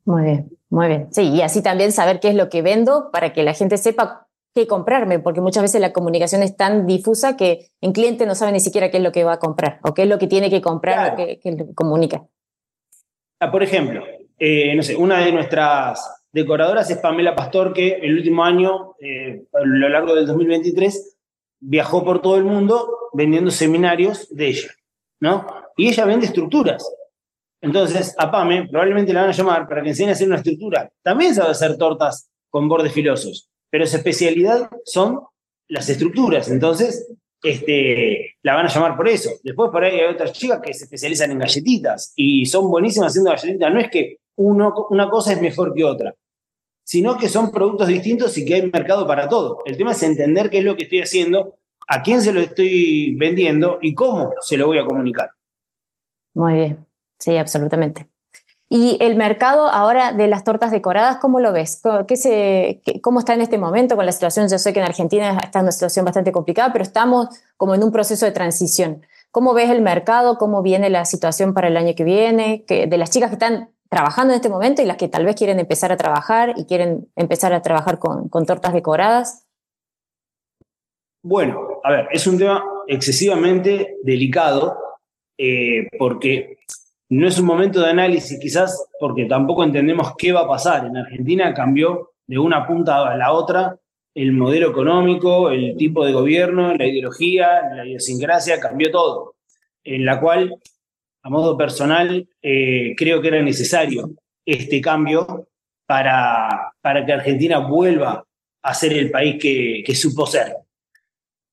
Muy 0.05 0.23
bien, 0.23 0.49
muy 0.71 0.87
bien. 0.87 1.13
Sí, 1.13 1.29
y 1.29 1.43
así 1.43 1.61
también 1.61 1.91
saber 1.91 2.19
qué 2.19 2.29
es 2.29 2.35
lo 2.35 2.49
que 2.49 2.63
vendo 2.63 3.11
para 3.11 3.33
que 3.33 3.43
la 3.43 3.53
gente 3.53 3.77
sepa 3.77 4.24
qué 4.55 4.67
comprarme, 4.67 5.19
porque 5.19 5.41
muchas 5.41 5.63
veces 5.63 5.81
la 5.81 5.91
comunicación 5.91 6.41
es 6.41 6.55
tan 6.55 6.87
difusa 6.87 7.35
que 7.35 7.67
el 7.81 7.91
cliente 7.91 8.25
no 8.25 8.35
sabe 8.35 8.53
ni 8.53 8.61
siquiera 8.61 8.89
qué 8.89 8.97
es 8.97 9.03
lo 9.03 9.11
que 9.11 9.25
va 9.25 9.33
a 9.33 9.39
comprar 9.39 9.79
o 9.83 9.93
qué 9.93 10.03
es 10.03 10.07
lo 10.07 10.17
que 10.17 10.27
tiene 10.27 10.49
que 10.49 10.61
comprar 10.61 11.13
o 11.13 11.15
qué, 11.17 11.39
comunica. 11.75 12.25
Ah, 13.41 13.51
por 13.51 13.61
ejemplo, 13.61 14.05
eh, 14.39 14.73
no 14.73 14.81
sé, 14.81 14.95
una 14.95 15.19
de 15.19 15.33
nuestras 15.33 16.23
decoradoras 16.31 16.89
es 16.89 16.97
Pamela 16.99 17.35
Pastor, 17.35 17.73
que 17.73 17.95
el 17.95 18.15
último 18.15 18.45
año, 18.45 18.95
eh, 19.01 19.43
a 19.53 19.59
lo 19.59 19.89
largo 19.89 20.15
del 20.15 20.25
2023, 20.25 21.17
viajó 21.59 22.05
por 22.05 22.21
todo 22.21 22.37
el 22.37 22.45
mundo 22.45 23.09
vendiendo 23.13 23.51
seminarios 23.51 24.33
de 24.33 24.47
ella, 24.47 24.69
¿no? 25.19 25.45
Y 25.75 25.89
ella 25.89 26.05
vende 26.05 26.27
estructuras. 26.27 26.89
Entonces, 27.59 28.15
a 28.17 28.31
Pame 28.31 28.69
probablemente 28.69 29.11
la 29.11 29.21
van 29.21 29.31
a 29.31 29.33
llamar 29.33 29.67
para 29.67 29.81
que 29.81 29.89
enseñe 29.89 30.09
a 30.09 30.11
hacer 30.13 30.27
una 30.27 30.37
estructura. 30.37 30.89
También 31.03 31.35
sabe 31.35 31.51
hacer 31.51 31.77
tortas 31.77 32.29
con 32.49 32.69
bordes 32.69 32.93
filosos, 32.93 33.49
pero 33.69 33.85
su 33.85 33.97
especialidad 33.97 34.69
son 34.83 35.21
las 35.67 35.89
estructuras. 35.89 36.49
Entonces, 36.49 37.07
este, 37.43 38.35
la 38.41 38.55
van 38.55 38.65
a 38.65 38.69
llamar 38.69 38.97
por 38.97 39.07
eso. 39.07 39.31
Después 39.43 39.71
por 39.71 39.83
ahí 39.83 39.99
hay 39.99 40.13
otras 40.13 40.33
chicas 40.33 40.61
que 40.63 40.73
se 40.73 40.85
especializan 40.85 41.31
en 41.31 41.39
galletitas 41.39 42.13
y 42.15 42.45
son 42.45 42.69
buenísimas 42.69 43.09
haciendo 43.09 43.31
galletitas. 43.31 43.73
No 43.73 43.79
es 43.79 43.89
que 43.89 44.17
una 44.35 45.09
cosa 45.09 45.33
es 45.33 45.41
mejor 45.41 45.73
que 45.73 45.83
otra, 45.83 46.15
sino 46.83 47.17
que 47.17 47.29
son 47.29 47.51
productos 47.51 47.87
distintos 47.87 48.37
y 48.37 48.45
que 48.45 48.55
hay 48.55 48.71
mercado 48.71 49.07
para 49.07 49.27
todo. 49.27 49.59
El 49.65 49.75
tema 49.75 49.91
es 49.91 50.03
entender 50.03 50.49
qué 50.49 50.59
es 50.59 50.63
lo 50.63 50.75
que 50.75 50.83
estoy 50.83 51.01
haciendo, 51.01 51.55
a 51.87 52.01
quién 52.03 52.21
se 52.21 52.31
lo 52.31 52.39
estoy 52.39 53.15
vendiendo 53.15 53.79
y 53.81 53.93
cómo 53.93 54.33
se 54.41 54.57
lo 54.57 54.67
voy 54.67 54.77
a 54.77 54.85
comunicar. 54.85 55.31
Muy 56.33 56.53
bien. 56.53 56.85
Sí, 57.17 57.37
absolutamente. 57.37 58.07
Y 58.67 58.97
el 58.99 59.15
mercado 59.15 59.67
ahora 59.67 60.11
de 60.11 60.27
las 60.27 60.43
tortas 60.43 60.71
decoradas, 60.71 61.17
¿cómo 61.17 61.39
lo 61.39 61.53
ves? 61.53 61.81
¿Qué 62.07 62.17
se, 62.17 62.81
¿Cómo 63.01 63.19
está 63.19 63.35
en 63.35 63.41
este 63.41 63.59
momento 63.59 63.95
con 63.95 64.05
la 64.05 64.11
situación? 64.11 64.49
Yo 64.49 64.57
sé 64.57 64.73
que 64.73 64.79
en 64.79 64.85
Argentina 64.85 65.37
está 65.43 65.59
en 65.59 65.65
una 65.65 65.71
situación 65.71 66.03
bastante 66.03 66.31
complicada, 66.31 66.73
pero 66.73 66.83
estamos 66.83 67.29
como 67.57 67.75
en 67.75 67.83
un 67.83 67.91
proceso 67.91 68.25
de 68.25 68.31
transición. 68.31 69.05
¿Cómo 69.29 69.53
ves 69.53 69.69
el 69.69 69.81
mercado? 69.81 70.37
¿Cómo 70.37 70.63
viene 70.63 70.89
la 70.89 71.05
situación 71.05 71.53
para 71.53 71.67
el 71.67 71.77
año 71.77 71.93
que 71.95 72.03
viene? 72.03 72.65
de 72.67 72.97
las 72.97 73.11
chicas 73.11 73.29
que 73.29 73.35
están 73.35 73.69
trabajando 73.89 74.33
en 74.33 74.37
este 74.37 74.49
momento 74.49 74.81
y 74.81 74.85
las 74.85 74.97
que 74.97 75.09
tal 75.09 75.25
vez 75.25 75.35
quieren 75.35 75.59
empezar 75.59 75.91
a 75.91 75.97
trabajar 75.97 76.53
y 76.57 76.65
quieren 76.65 77.07
empezar 77.15 77.53
a 77.53 77.61
trabajar 77.61 77.99
con, 77.99 78.29
con 78.29 78.45
tortas 78.45 78.73
decoradas. 78.73 79.45
Bueno, 81.23 81.81
a 81.83 81.91
ver, 81.91 82.07
es 82.11 82.25
un 82.27 82.37
tema 82.37 82.63
excesivamente 82.87 83.97
delicado 84.03 84.77
eh, 85.37 85.87
porque 85.97 86.57
no 87.09 87.27
es 87.27 87.39
un 87.39 87.45
momento 87.45 87.81
de 87.81 87.89
análisis 87.89 88.39
quizás 88.39 88.87
porque 88.99 89.25
tampoco 89.25 89.63
entendemos 89.63 90.13
qué 90.17 90.31
va 90.31 90.41
a 90.41 90.47
pasar. 90.47 90.85
En 90.85 90.97
Argentina 90.97 91.53
cambió 91.53 92.11
de 92.25 92.39
una 92.39 92.65
punta 92.65 93.07
a 93.07 93.15
la 93.15 93.31
otra 93.31 93.77
el 94.15 94.31
modelo 94.31 94.69
económico, 94.69 95.51
el 95.51 95.75
tipo 95.75 96.05
de 96.05 96.13
gobierno, 96.13 96.73
la 96.73 96.87
ideología, 96.87 97.61
la 97.75 97.85
idiosincrasia, 97.85 98.61
cambió 98.61 98.89
todo. 98.89 99.35
En 99.83 100.05
la 100.05 100.21
cual, 100.21 100.55
a 101.21 101.29
modo 101.29 101.57
personal, 101.57 102.27
eh, 102.41 102.95
creo 102.95 103.21
que 103.21 103.27
era 103.27 103.41
necesario 103.41 104.11
este 104.45 104.79
cambio 104.79 105.49
para, 105.85 106.73
para 106.81 107.05
que 107.05 107.11
Argentina 107.11 107.59
vuelva 107.59 108.25
a 108.63 108.73
ser 108.73 108.93
el 108.93 109.11
país 109.11 109.35
que, 109.39 109.83
que 109.85 109.95
supo 109.95 110.25
ser. 110.25 110.55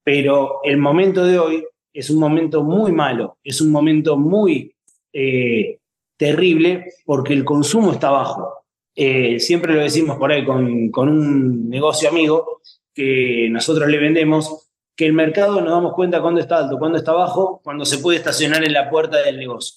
Pero 0.04 0.61
el 0.62 0.78
momento 0.78 1.25
de 1.25 1.38
hoy 1.38 1.64
es 1.92 2.11
un 2.11 2.21
momento 2.21 2.62
muy 2.62 2.92
malo, 2.92 3.38
es 3.42 3.61
un 3.61 3.71
momento 3.71 4.16
muy 4.16 4.73
eh, 5.12 5.78
terrible 6.16 6.87
porque 7.04 7.33
el 7.33 7.45
consumo 7.45 7.92
está 7.92 8.11
bajo. 8.11 8.64
Eh, 8.95 9.40
siempre 9.40 9.75
lo 9.75 9.81
decimos 9.81 10.19
por 10.19 10.31
ahí 10.31 10.45
con, 10.45 10.90
con, 10.90 11.09
un 11.09 11.69
negocio 11.69 12.09
amigo 12.09 12.61
que 12.95 13.49
nosotros 13.50 13.88
le 13.88 13.99
vendemos, 13.99 14.69
que 14.95 15.07
el 15.07 15.14
mercado 15.14 15.61
nos 15.61 15.71
damos 15.71 15.95
cuenta 15.95 16.21
cuándo 16.21 16.40
está 16.40 16.59
alto, 16.59 16.78
cuándo 16.78 16.99
está 16.99 17.12
bajo, 17.12 17.61
cuando 17.64 17.85
se 17.85 17.99
puede 17.99 18.19
estacionar 18.19 18.62
en 18.64 18.73
la 18.73 18.90
puerta 18.90 19.23
del 19.23 19.38
negocio. 19.38 19.76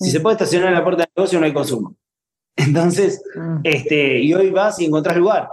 Si 0.00 0.10
se 0.10 0.20
puede 0.20 0.34
estacionar 0.34 0.68
en 0.68 0.74
la 0.74 0.84
puerta 0.84 1.02
del 1.02 1.12
negocio, 1.16 1.38
no 1.38 1.46
hay 1.46 1.52
consumo. 1.52 1.96
Entonces, 2.56 3.22
mm. 3.34 3.60
este, 3.64 4.20
y 4.20 4.32
hoy 4.32 4.50
vas 4.50 4.80
y 4.80 4.86
encontrás 4.86 5.16
lugar. 5.16 5.48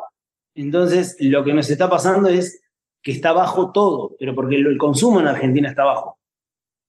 Entonces, 0.55 1.17
lo 1.19 1.43
que 1.43 1.53
nos 1.53 1.69
está 1.69 1.89
pasando 1.89 2.29
es 2.29 2.62
que 3.01 3.12
está 3.12 3.34
bajo 3.34 3.72
todo, 3.72 4.15
pero 4.17 4.34
porque 4.34 4.55
el, 4.55 4.77
consumo 4.77 5.19
en 5.19 5.27
Argentina 5.27 5.69
está 5.69 5.84
bajo. 5.84 6.17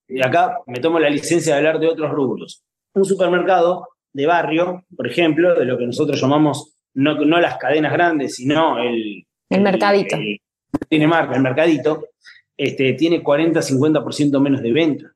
Y 0.07 0.21
acá 0.21 0.59
me 0.67 0.79
tomo 0.79 0.99
la 0.99 1.09
licencia 1.09 1.53
de 1.53 1.57
hablar 1.59 1.79
de 1.79 1.87
otros 1.87 2.11
rubros. 2.11 2.63
Un 2.93 3.05
supermercado 3.05 3.89
de 4.13 4.25
barrio, 4.25 4.85
por 4.95 5.07
ejemplo, 5.07 5.53
de 5.53 5.65
lo 5.65 5.77
que 5.77 5.85
nosotros 5.85 6.19
llamamos 6.19 6.75
no, 6.93 7.15
no 7.15 7.39
las 7.39 7.57
cadenas 7.57 7.93
grandes, 7.93 8.35
sino 8.35 8.79
el... 8.79 9.25
El 9.49 9.61
mercadito. 9.61 10.17
tiene 10.89 11.07
marca, 11.07 11.35
el 11.35 11.41
mercadito, 11.41 12.07
este, 12.57 12.93
tiene 12.93 13.23
40-50% 13.23 14.39
menos 14.41 14.61
de 14.61 14.71
venta. 14.71 15.13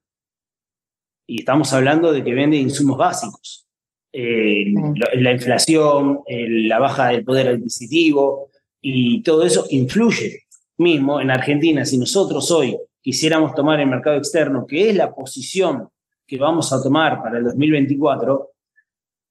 Y 1.28 1.40
estamos 1.40 1.74
hablando 1.74 2.12
de 2.12 2.24
que 2.24 2.34
vende 2.34 2.58
insumos 2.58 2.98
básicos. 2.98 3.68
Eh, 4.14 4.74
la, 5.16 5.32
inflación, 5.32 6.20
la 6.28 6.80
baja 6.80 7.08
del 7.08 7.24
poder 7.24 7.48
adquisitivo 7.48 8.50
y 8.82 9.24
todo 9.24 9.46
eso 9.46 9.66
influye 9.70 10.44
mismo 10.78 11.22
en 11.22 11.32
Argentina, 11.32 11.86
si 11.86 11.98
nosotros 11.98 12.52
hoy 12.52 12.78
quisiéramos 13.02 13.54
tomar 13.54 13.80
el 13.80 13.88
mercado 13.88 14.18
externo, 14.18 14.66
que 14.66 14.90
es 14.90 14.96
la 14.96 15.14
posición 15.14 15.90
que 16.26 16.38
vamos 16.38 16.72
a 16.72 16.82
tomar 16.82 17.22
para 17.22 17.40
el 17.40 17.44
2024, 17.44 18.52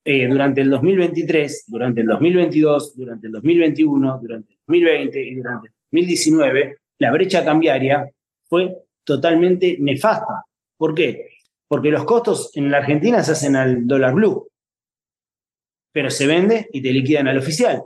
eh, 0.04 0.26
durante 0.28 0.60
el 0.60 0.70
2023, 0.70 1.64
durante 1.68 2.00
el 2.00 2.06
2022, 2.08 2.96
durante 2.96 3.26
el 3.26 3.32
2021, 3.32 4.18
durante 4.20 4.52
el 4.52 4.58
2020 4.66 5.20
y 5.22 5.34
durante 5.34 5.68
el 5.68 5.74
2019, 5.92 6.78
la 6.98 7.12
brecha 7.12 7.44
cambiaria 7.44 8.10
fue 8.48 8.76
totalmente 9.04 9.76
nefasta. 9.78 10.44
¿Por 10.76 10.94
qué? 10.94 11.28
Porque 11.68 11.90
los 11.90 12.04
costos 12.04 12.50
en 12.54 12.70
la 12.70 12.78
Argentina 12.78 13.22
se 13.22 13.32
hacen 13.32 13.56
al 13.56 13.86
dólar 13.86 14.14
blue, 14.14 14.48
pero 15.92 16.10
se 16.10 16.26
vende 16.26 16.68
y 16.72 16.82
te 16.82 16.92
liquidan 16.92 17.28
al 17.28 17.38
oficial. 17.38 17.82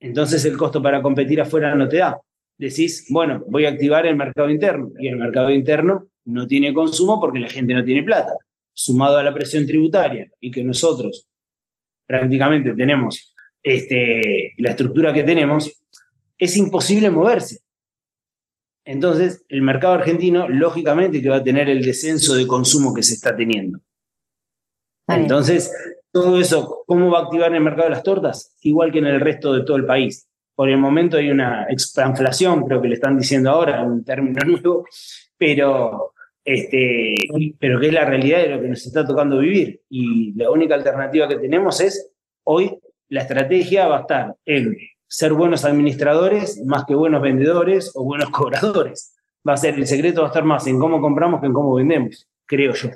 Entonces 0.00 0.44
el 0.44 0.56
costo 0.56 0.82
para 0.82 1.02
competir 1.02 1.40
afuera 1.40 1.74
no 1.74 1.88
te 1.88 1.98
da 1.98 2.20
decís, 2.68 3.06
bueno, 3.08 3.42
voy 3.48 3.64
a 3.64 3.70
activar 3.70 4.06
el 4.06 4.16
mercado 4.16 4.50
interno. 4.50 4.92
Y 4.98 5.08
el 5.08 5.16
mercado 5.16 5.50
interno 5.50 6.08
no 6.26 6.46
tiene 6.46 6.74
consumo 6.74 7.20
porque 7.20 7.40
la 7.40 7.48
gente 7.48 7.74
no 7.74 7.84
tiene 7.84 8.02
plata. 8.02 8.34
Sumado 8.72 9.16
a 9.16 9.22
la 9.22 9.34
presión 9.34 9.66
tributaria 9.66 10.30
y 10.40 10.50
que 10.50 10.62
nosotros 10.62 11.26
prácticamente 12.06 12.74
tenemos 12.74 13.34
este, 13.62 14.54
la 14.58 14.70
estructura 14.70 15.12
que 15.12 15.22
tenemos, 15.22 15.82
es 16.38 16.56
imposible 16.56 17.10
moverse. 17.10 17.60
Entonces, 18.84 19.44
el 19.48 19.62
mercado 19.62 19.94
argentino, 19.94 20.48
lógicamente, 20.48 21.20
que 21.22 21.28
va 21.28 21.36
a 21.36 21.44
tener 21.44 21.68
el 21.68 21.82
descenso 21.82 22.34
de 22.34 22.46
consumo 22.46 22.94
que 22.94 23.02
se 23.02 23.14
está 23.14 23.36
teniendo. 23.36 23.80
Entonces, 25.06 25.70
todo 26.10 26.40
eso, 26.40 26.82
¿cómo 26.86 27.10
va 27.10 27.20
a 27.20 27.22
activar 27.24 27.54
el 27.54 27.62
mercado 27.62 27.84
de 27.84 27.94
las 27.94 28.02
tortas? 28.02 28.56
Igual 28.62 28.90
que 28.90 28.98
en 28.98 29.06
el 29.06 29.20
resto 29.20 29.52
de 29.52 29.64
todo 29.64 29.76
el 29.76 29.86
país 29.86 30.29
por 30.60 30.68
el 30.68 30.76
momento 30.76 31.16
hay 31.16 31.30
una 31.30 31.64
expanflación, 31.70 32.66
creo 32.66 32.82
que 32.82 32.88
le 32.88 32.96
están 32.96 33.16
diciendo 33.16 33.48
ahora, 33.48 33.82
un 33.82 34.04
término 34.04 34.40
nuevo, 34.46 34.84
pero, 35.38 36.12
este, 36.44 37.14
pero 37.58 37.80
que 37.80 37.86
es 37.86 37.92
la 37.94 38.04
realidad 38.04 38.40
de 38.40 38.48
lo 38.50 38.60
que 38.60 38.68
nos 38.68 38.84
está 38.84 39.06
tocando 39.06 39.38
vivir. 39.38 39.80
Y 39.88 40.34
la 40.34 40.50
única 40.50 40.74
alternativa 40.74 41.26
que 41.28 41.38
tenemos 41.38 41.80
es, 41.80 42.12
hoy, 42.44 42.78
la 43.08 43.22
estrategia 43.22 43.88
va 43.88 43.96
a 43.96 44.00
estar 44.00 44.36
en 44.44 44.76
ser 45.06 45.32
buenos 45.32 45.64
administradores 45.64 46.62
más 46.66 46.84
que 46.84 46.94
buenos 46.94 47.22
vendedores 47.22 47.92
o 47.94 48.04
buenos 48.04 48.28
cobradores. 48.30 49.16
Va 49.48 49.54
a 49.54 49.56
ser, 49.56 49.76
el 49.76 49.86
secreto 49.86 50.20
va 50.20 50.26
a 50.26 50.30
estar 50.30 50.44
más 50.44 50.66
en 50.66 50.78
cómo 50.78 51.00
compramos 51.00 51.40
que 51.40 51.46
en 51.46 51.54
cómo 51.54 51.72
vendemos, 51.72 52.28
creo 52.44 52.74
yo. 52.74 52.90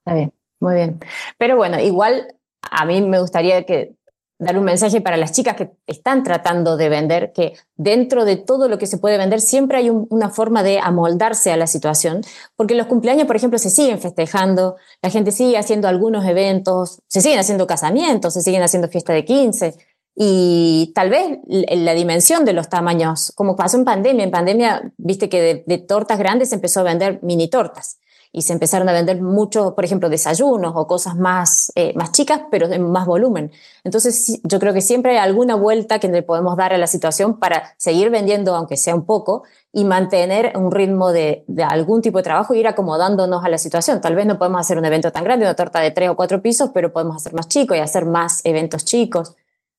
Está 0.00 0.14
bien, 0.14 0.30
muy 0.60 0.74
bien. 0.74 1.00
Pero 1.38 1.56
bueno, 1.56 1.80
igual 1.80 2.34
a 2.70 2.84
mí 2.84 3.00
me 3.00 3.18
gustaría 3.18 3.62
que 3.64 3.94
dar 4.42 4.58
un 4.58 4.64
mensaje 4.64 5.00
para 5.00 5.16
las 5.16 5.32
chicas 5.32 5.56
que 5.56 5.70
están 5.86 6.24
tratando 6.24 6.76
de 6.76 6.88
vender, 6.88 7.32
que 7.32 7.54
dentro 7.76 8.24
de 8.24 8.36
todo 8.36 8.68
lo 8.68 8.76
que 8.76 8.86
se 8.86 8.98
puede 8.98 9.16
vender 9.16 9.40
siempre 9.40 9.78
hay 9.78 9.90
una 9.90 10.30
forma 10.30 10.62
de 10.62 10.80
amoldarse 10.80 11.52
a 11.52 11.56
la 11.56 11.68
situación, 11.68 12.22
porque 12.56 12.74
los 12.74 12.86
cumpleaños, 12.86 13.26
por 13.26 13.36
ejemplo, 13.36 13.58
se 13.58 13.70
siguen 13.70 14.00
festejando, 14.00 14.76
la 15.00 15.10
gente 15.10 15.30
sigue 15.30 15.56
haciendo 15.56 15.86
algunos 15.86 16.26
eventos, 16.26 17.00
se 17.06 17.20
siguen 17.20 17.38
haciendo 17.38 17.66
casamientos, 17.66 18.34
se 18.34 18.42
siguen 18.42 18.62
haciendo 18.62 18.88
fiesta 18.88 19.12
de 19.12 19.24
15. 19.24 19.74
y 20.14 20.92
tal 20.94 21.08
vez 21.08 21.38
la 21.46 21.94
dimensión 21.94 22.44
de 22.44 22.52
los 22.52 22.68
tamaños, 22.68 23.32
como 23.34 23.56
pasó 23.56 23.78
en 23.78 23.84
pandemia, 23.84 24.24
en 24.24 24.30
pandemia 24.30 24.92
viste 24.98 25.28
que 25.28 25.64
de, 25.66 25.78
tortas 25.78 26.18
grandes 26.18 26.50
se 26.50 26.56
empezó 26.56 26.80
a 26.80 26.82
vender 26.82 27.20
mini 27.22 27.48
tortas 27.48 27.98
y 28.34 28.42
se 28.42 28.54
empezaron 28.54 28.88
a 28.88 28.92
vender 28.92 29.20
mucho, 29.20 29.74
por 29.74 29.84
ejemplo, 29.84 30.08
desayunos 30.08 30.72
o 30.74 30.86
cosas 30.86 31.16
más, 31.16 31.70
eh, 31.74 31.92
más 31.94 32.12
chicas, 32.12 32.40
pero 32.50 32.66
en 32.72 32.90
más 32.90 33.06
volumen. 33.06 33.52
Entonces, 33.84 34.40
yo 34.42 34.58
creo 34.58 34.72
que 34.72 34.80
siempre 34.80 35.12
hay 35.12 35.18
alguna 35.18 35.54
vuelta 35.54 35.98
que 35.98 36.08
le 36.08 36.22
podemos 36.22 36.56
dar 36.56 36.72
a 36.72 36.78
la 36.78 36.86
situación 36.86 37.38
para 37.38 37.74
seguir 37.76 38.08
vendiendo, 38.08 38.54
aunque 38.54 38.78
sea 38.78 38.94
un 38.94 39.04
poco, 39.04 39.42
y 39.70 39.84
mantener 39.84 40.56
un 40.56 40.72
ritmo 40.72 41.12
de, 41.12 41.44
de 41.46 41.62
algún 41.62 42.00
tipo 42.00 42.18
de 42.18 42.24
trabajo 42.24 42.54
e 42.54 42.58
ir 42.58 42.66
acomodándonos 42.66 43.44
a 43.44 43.50
la 43.50 43.58
situación. 43.58 44.00
Tal 44.00 44.14
vez 44.14 44.24
no 44.24 44.38
podemos 44.38 44.60
hacer 44.60 44.78
un 44.78 44.86
evento 44.86 45.12
tan 45.12 45.24
grande, 45.24 45.44
una 45.44 45.54
torta 45.54 45.80
de 45.80 45.90
tres 45.90 46.08
o 46.08 46.16
cuatro 46.16 46.40
pisos, 46.40 46.70
pero 46.72 46.90
podemos 46.90 47.16
hacer 47.16 47.34
más 47.34 47.48
chico 47.48 47.74
y 47.74 47.80
hacer 47.80 48.06
más 48.06 48.40
eventos 48.46 48.86
chicos. 48.86 49.36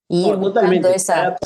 Y 0.08 0.30
totalmente. 0.30 0.94
Esa... 0.94 1.38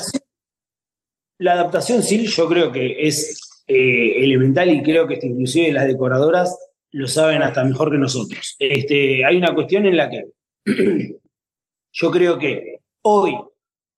La, 1.38 1.52
adaptación, 1.52 2.02
sí, 2.02 2.26
yo 2.26 2.48
creo 2.48 2.70
que 2.70 3.08
es 3.08 3.40
eh, 3.66 4.24
elemental 4.24 4.70
y 4.70 4.82
creo 4.82 5.06
que 5.06 5.18
inclusive 5.22 5.72
las 5.72 5.86
decoradoras 5.86 6.54
lo 6.92 7.06
saben 7.06 7.42
hasta 7.42 7.64
mejor 7.64 7.90
que 7.90 7.98
nosotros. 7.98 8.56
Este, 8.58 9.24
hay 9.24 9.36
una 9.36 9.54
cuestión 9.54 9.86
en 9.86 9.96
la 9.96 10.10
que 10.10 10.26
yo 11.92 12.10
creo 12.10 12.38
que 12.38 12.80
hoy, 13.02 13.36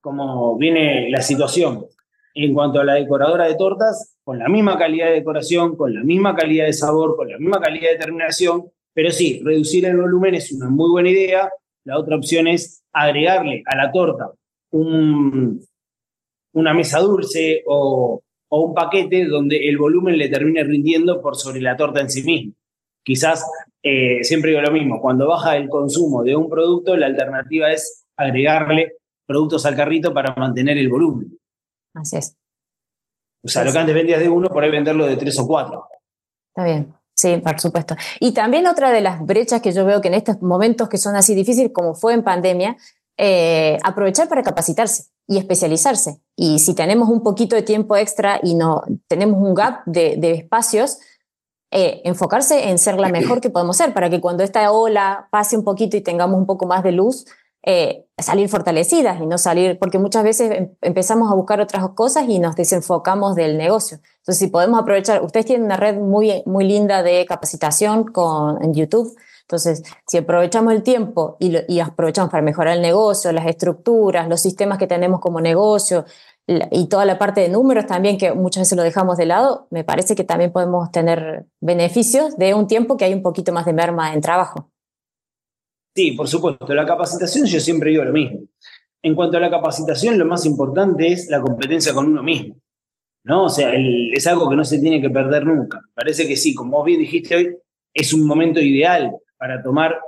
como 0.00 0.56
viene 0.56 1.10
la 1.10 1.22
situación 1.22 1.86
en 2.34 2.54
cuanto 2.54 2.80
a 2.80 2.84
la 2.84 2.94
decoradora 2.94 3.46
de 3.46 3.56
tortas, 3.56 4.16
con 4.22 4.38
la 4.38 4.48
misma 4.48 4.78
calidad 4.78 5.06
de 5.06 5.14
decoración, 5.14 5.76
con 5.76 5.94
la 5.94 6.02
misma 6.02 6.34
calidad 6.34 6.66
de 6.66 6.72
sabor, 6.72 7.16
con 7.16 7.28
la 7.28 7.38
misma 7.38 7.60
calidad 7.60 7.90
de 7.90 7.98
terminación, 7.98 8.70
pero 8.92 9.10
sí, 9.10 9.40
reducir 9.44 9.84
el 9.86 9.96
volumen 9.96 10.34
es 10.34 10.52
una 10.52 10.68
muy 10.68 10.90
buena 10.90 11.10
idea. 11.10 11.50
La 11.84 11.98
otra 11.98 12.16
opción 12.16 12.46
es 12.46 12.84
agregarle 12.92 13.62
a 13.66 13.76
la 13.76 13.90
torta 13.92 14.30
un, 14.70 15.60
una 16.52 16.74
mesa 16.74 17.00
dulce 17.00 17.62
o, 17.66 18.22
o, 18.48 18.60
un 18.60 18.74
paquete 18.74 19.24
donde 19.26 19.68
el 19.68 19.78
volumen 19.78 20.18
le 20.18 20.28
termine 20.28 20.62
rindiendo 20.64 21.20
por 21.20 21.36
sobre 21.36 21.60
la 21.60 21.76
torta 21.76 22.00
en 22.00 22.10
sí 22.10 22.22
misma. 22.22 22.52
Quizás, 23.02 23.44
eh, 23.82 24.22
siempre 24.22 24.50
digo 24.50 24.62
lo 24.62 24.72
mismo, 24.72 25.00
cuando 25.00 25.28
baja 25.28 25.56
el 25.56 25.68
consumo 25.68 26.22
de 26.22 26.36
un 26.36 26.48
producto, 26.48 26.96
la 26.96 27.06
alternativa 27.06 27.70
es 27.72 28.04
agregarle 28.16 28.96
productos 29.26 29.64
al 29.66 29.76
carrito 29.76 30.12
para 30.12 30.34
mantener 30.34 30.76
el 30.78 30.88
volumen. 30.88 31.38
Así 31.94 32.16
es. 32.16 32.36
O 33.42 33.48
sea, 33.48 33.64
lo 33.64 33.72
que 33.72 33.78
antes 33.78 33.94
vendías 33.94 34.20
de 34.20 34.28
uno, 34.28 34.48
por 34.48 34.62
ahí 34.62 34.70
venderlo 34.70 35.06
de 35.06 35.16
tres 35.16 35.38
o 35.38 35.46
cuatro. 35.46 35.86
Está 36.48 36.64
bien. 36.64 36.94
Sí, 37.14 37.36
por 37.36 37.60
supuesto. 37.60 37.96
Y 38.18 38.32
también 38.32 38.66
otra 38.66 38.90
de 38.90 39.02
las 39.02 39.24
brechas 39.24 39.60
que 39.60 39.72
yo 39.72 39.84
veo 39.84 40.00
que 40.00 40.08
en 40.08 40.14
estos 40.14 40.40
momentos 40.40 40.88
que 40.88 40.96
son 40.96 41.16
así 41.16 41.34
difíciles, 41.34 41.70
como 41.72 41.94
fue 41.94 42.14
en 42.14 42.22
pandemia, 42.24 42.76
eh, 43.18 43.76
aprovechar 43.82 44.28
para 44.28 44.42
capacitarse 44.42 45.10
y 45.26 45.36
especializarse. 45.36 46.22
Y 46.34 46.58
si 46.58 46.74
tenemos 46.74 47.10
un 47.10 47.22
poquito 47.22 47.54
de 47.54 47.62
tiempo 47.62 47.96
extra 47.96 48.40
y 48.42 48.54
no 48.54 48.82
tenemos 49.06 49.42
un 49.42 49.54
gap 49.54 49.84
de, 49.84 50.32
espacios, 50.32 50.98
eh, 51.70 52.00
enfocarse 52.04 52.70
en 52.70 52.78
ser 52.78 52.98
la 52.98 53.08
mejor 53.08 53.40
que 53.40 53.50
podemos 53.50 53.76
ser 53.76 53.94
para 53.94 54.10
que 54.10 54.20
cuando 54.20 54.42
esta 54.42 54.70
ola 54.72 55.28
pase 55.30 55.56
un 55.56 55.64
poquito 55.64 55.96
y 55.96 56.00
tengamos 56.00 56.38
un 56.38 56.46
poco 56.46 56.66
más 56.66 56.82
de 56.82 56.92
luz, 56.92 57.26
eh, 57.62 58.06
salir 58.18 58.48
fortalecidas 58.48 59.20
y 59.20 59.26
no 59.26 59.38
salir, 59.38 59.78
porque 59.78 59.98
muchas 59.98 60.24
veces 60.24 60.50
em, 60.50 60.74
empezamos 60.80 61.30
a 61.30 61.34
buscar 61.34 61.60
otras 61.60 61.86
cosas 61.90 62.24
y 62.28 62.38
nos 62.38 62.56
desenfocamos 62.56 63.34
del 63.34 63.58
negocio. 63.58 63.98
Entonces, 64.18 64.38
si 64.38 64.46
podemos 64.48 64.80
aprovechar, 64.80 65.22
ustedes 65.22 65.46
tienen 65.46 65.66
una 65.66 65.76
red 65.76 65.96
muy, 65.96 66.42
muy 66.46 66.64
linda 66.64 67.02
de 67.02 67.24
capacitación 67.26 68.04
con, 68.04 68.62
en 68.64 68.74
YouTube, 68.74 69.14
entonces, 69.50 69.82
si 70.06 70.16
aprovechamos 70.16 70.72
el 70.72 70.84
tiempo 70.84 71.36
y, 71.40 71.80
aprovechamos 71.80 72.30
para 72.30 72.40
mejorar 72.40 72.76
el 72.76 72.82
negocio, 72.82 73.32
las 73.32 73.46
estructuras, 73.46 74.28
los 74.28 74.40
sistemas 74.40 74.78
que 74.78 74.86
tenemos 74.86 75.18
como 75.18 75.40
negocio 75.40 76.04
y 76.46 76.88
toda 76.88 77.04
la 77.04 77.18
parte 77.18 77.40
de 77.40 77.48
números 77.48 77.86
también, 77.86 78.18
que 78.18 78.32
muchas 78.32 78.62
veces 78.62 78.76
lo 78.76 78.82
dejamos 78.82 79.16
de 79.16 79.26
lado, 79.26 79.68
me 79.70 79.84
parece 79.84 80.16
que 80.16 80.24
también 80.24 80.50
podemos 80.50 80.90
tener 80.90 81.46
beneficios 81.60 82.36
de 82.36 82.54
un 82.54 82.66
tiempo 82.66 82.96
que 82.96 83.04
hay 83.04 83.14
un 83.14 83.22
poquito 83.22 83.52
más 83.52 83.66
de 83.66 83.72
merma 83.72 84.12
en 84.12 84.20
trabajo. 84.20 84.70
Sí, 85.94 86.12
por 86.12 86.28
supuesto. 86.28 86.74
La 86.74 86.86
capacitación 86.86 87.46
yo 87.46 87.60
siempre 87.60 87.90
digo 87.90 88.04
lo 88.04 88.12
mismo. 88.12 88.40
En 89.02 89.14
cuanto 89.14 89.36
a 89.36 89.40
la 89.40 89.50
capacitación, 89.50 90.18
lo 90.18 90.26
más 90.26 90.44
importante 90.44 91.08
es 91.08 91.28
la 91.30 91.40
competencia 91.40 91.94
con 91.94 92.06
uno 92.06 92.22
mismo. 92.22 92.56
¿no? 93.24 93.44
O 93.44 93.48
sea, 93.48 93.72
es 93.74 94.26
algo 94.26 94.48
que 94.48 94.56
no 94.56 94.64
se 94.64 94.78
tiene 94.78 95.00
que 95.00 95.10
perder 95.10 95.44
nunca. 95.44 95.80
Parece 95.94 96.26
que 96.26 96.36
sí, 96.36 96.54
como 96.54 96.78
vos 96.78 96.86
bien 96.86 97.00
dijiste 97.00 97.36
hoy, 97.36 97.56
es 97.92 98.12
un 98.12 98.26
momento 98.26 98.60
ideal 98.60 99.12
para 99.36 99.62
tomar 99.62 99.98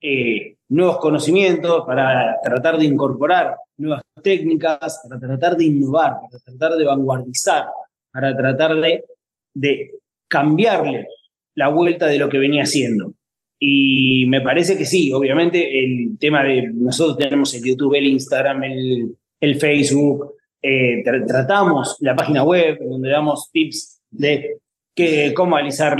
eh, 0.00 0.56
nuevos 0.68 0.98
conocimientos, 0.98 1.84
para 1.86 2.36
tratar 2.42 2.78
de 2.78 2.84
incorporar 2.84 3.56
nuevas 3.76 4.02
técnicas, 4.22 5.00
para 5.02 5.20
tratar 5.20 5.56
de 5.56 5.64
innovar, 5.64 6.14
para 6.20 6.42
tratar 6.42 6.76
de 6.76 6.84
vanguardizar, 6.84 7.66
para 8.12 8.36
tratar 8.36 8.76
de, 8.76 9.04
de 9.54 9.90
cambiarle 10.28 11.08
la 11.54 11.68
vuelta 11.68 12.06
de 12.06 12.18
lo 12.18 12.28
que 12.28 12.38
venía 12.38 12.62
haciendo. 12.62 13.12
Y 13.58 14.26
me 14.26 14.42
parece 14.42 14.76
que 14.76 14.84
sí, 14.84 15.12
obviamente 15.12 15.82
el 15.82 16.18
tema 16.18 16.44
de 16.44 16.70
nosotros 16.74 17.16
tenemos 17.16 17.54
el 17.54 17.64
YouTube, 17.64 17.94
el 17.94 18.06
Instagram, 18.06 18.64
el, 18.64 19.56
Facebook, 19.58 20.34
eh, 20.60 21.02
tratamos 21.02 21.96
la 22.00 22.14
página 22.14 22.42
web 22.42 22.78
donde 22.80 23.10
damos 23.10 23.50
tips 23.52 24.02
de 24.10 24.58
que, 24.94 25.32
cómo, 25.34 25.56
alisar, 25.56 25.96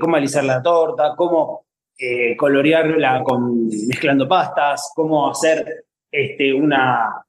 cómo 0.00 0.16
alisar 0.16 0.44
la 0.44 0.62
torta, 0.62 1.14
cómo 1.16 1.66
eh, 1.98 2.36
colorearla 2.36 3.22
con, 3.22 3.68
mezclando 3.68 4.28
pastas, 4.28 4.90
cómo 4.94 5.30
hacer 5.30 5.84
este, 6.10 6.52
una, 6.52 7.24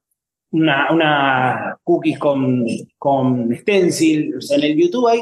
una, 0.54 0.92
una 0.92 1.78
cookies 1.84 2.20
con, 2.20 2.66
con 2.98 3.54
stencil. 3.56 4.38
O 4.38 4.42
sea, 4.42 4.58
en 4.58 4.64
el 4.64 4.78
YouTube 4.78 5.08
hay 5.08 5.22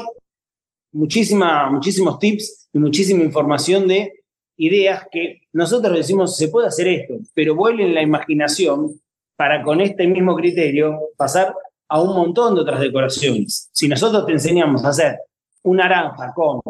muchísima, 0.92 1.70
muchísimos 1.70 2.18
tips 2.18 2.68
y 2.72 2.78
muchísima 2.78 3.24
información 3.24 3.88
de 3.88 4.12
ideas 4.56 5.06
que 5.10 5.40
nosotros 5.52 5.96
decimos, 5.96 6.36
se 6.36 6.48
puede 6.48 6.68
hacer 6.68 6.86
esto, 6.86 7.14
pero 7.34 7.54
vuelven 7.54 7.94
la 7.94 8.02
imaginación 8.02 9.00
para 9.36 9.62
con 9.62 9.80
este 9.80 10.06
mismo 10.06 10.36
criterio 10.36 11.00
pasar 11.16 11.54
a 11.88 12.00
un 12.00 12.14
montón 12.14 12.54
de 12.54 12.60
otras 12.60 12.80
decoraciones. 12.80 13.70
Si 13.72 13.88
nosotros 13.88 14.26
te 14.26 14.32
enseñamos 14.32 14.84
a 14.84 14.90
hacer 14.90 15.18
un 15.62 15.78
naranja 15.78 16.32
con 16.34 16.60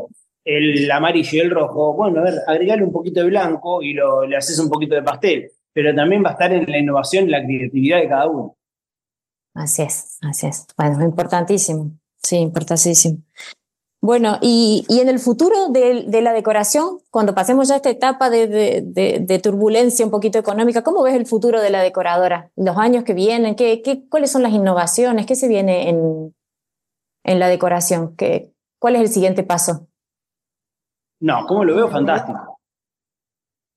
el 0.45 0.91
amarillo 0.91 1.31
y 1.33 1.41
el 1.41 1.51
rojo, 1.51 1.95
bueno, 1.95 2.21
a 2.21 2.25
ver, 2.25 2.35
agregale 2.47 2.85
un 2.85 2.93
poquito 2.93 3.21
de 3.21 3.27
blanco 3.27 3.83
y 3.83 3.93
lo, 3.93 4.25
le 4.25 4.37
haces 4.37 4.59
un 4.59 4.71
poquito 4.71 4.95
de 4.95 5.03
pastel, 5.03 5.51
pero 5.73 5.95
también 5.95 6.25
va 6.25 6.31
a 6.31 6.33
estar 6.33 6.53
en 6.53 6.71
la 6.71 6.79
innovación 6.79 7.25
y 7.25 7.31
la 7.31 7.43
creatividad 7.43 7.99
de 7.99 8.09
cada 8.09 8.27
uno. 8.29 8.57
Así 9.55 9.83
es, 9.83 10.19
así 10.23 10.47
es. 10.47 10.67
Bueno, 10.77 11.05
importantísimo. 11.05 11.93
Sí, 12.23 12.37
importantísimo. 12.37 13.19
Bueno, 14.01 14.39
y, 14.41 14.85
y 14.89 14.99
en 14.99 15.09
el 15.09 15.21
futuro 15.21 15.69
de, 15.69 16.05
de, 16.09 16.23
la 16.23 16.33
decoración, 16.33 16.99
cuando 17.11 17.37
pasemos 17.37 17.69
ya 17.69 17.77
esta 17.77 17.91
etapa 17.91 18.31
de, 18.31 18.49
de, 18.49 19.21
de, 19.21 19.39
turbulencia 19.39 20.05
un 20.05 20.11
poquito 20.11 20.41
económica, 20.41 20.83
¿cómo 20.83 21.05
ves 21.05 21.15
el 21.15 21.25
futuro 21.25 21.61
de 21.61 21.71
la 21.71 21.83
decoradora? 21.83 22.51
Los 22.57 22.77
años 22.79 23.05
que 23.05 23.15
vienen, 23.15 23.55
¿qué, 23.55 23.81
qué, 23.81 24.09
¿cuáles 24.09 24.33
son 24.33 24.43
las 24.43 24.53
innovaciones? 24.53 25.25
¿Qué 25.25 25.37
se 25.37 25.47
viene 25.47 25.89
en, 25.89 26.35
en 27.23 27.39
la 27.39 27.47
decoración? 27.47 28.17
¿Qué, 28.17 28.53
¿Cuál 28.81 28.97
es 28.97 29.03
el 29.03 29.09
siguiente 29.09 29.45
paso? 29.45 29.87
No, 31.21 31.47
como 31.47 31.65
lo 31.65 31.77
veo 31.77 31.89
fantástico. 31.89 32.59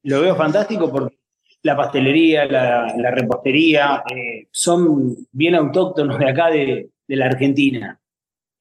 Lo 0.02 0.22
veo 0.22 0.36
fantástico 0.36 0.92
porque 0.92 1.20
la 1.66 1.76
pastelería, 1.76 2.46
la, 2.46 3.10
repostería, 3.10 4.04
eh, 4.16 4.48
son 4.52 5.16
bien 5.32 5.56
autóctonos 5.56 6.20
de 6.20 6.30
acá 6.30 6.52
de, 6.52 6.90
la 7.08 7.26
Argentina. 7.26 8.00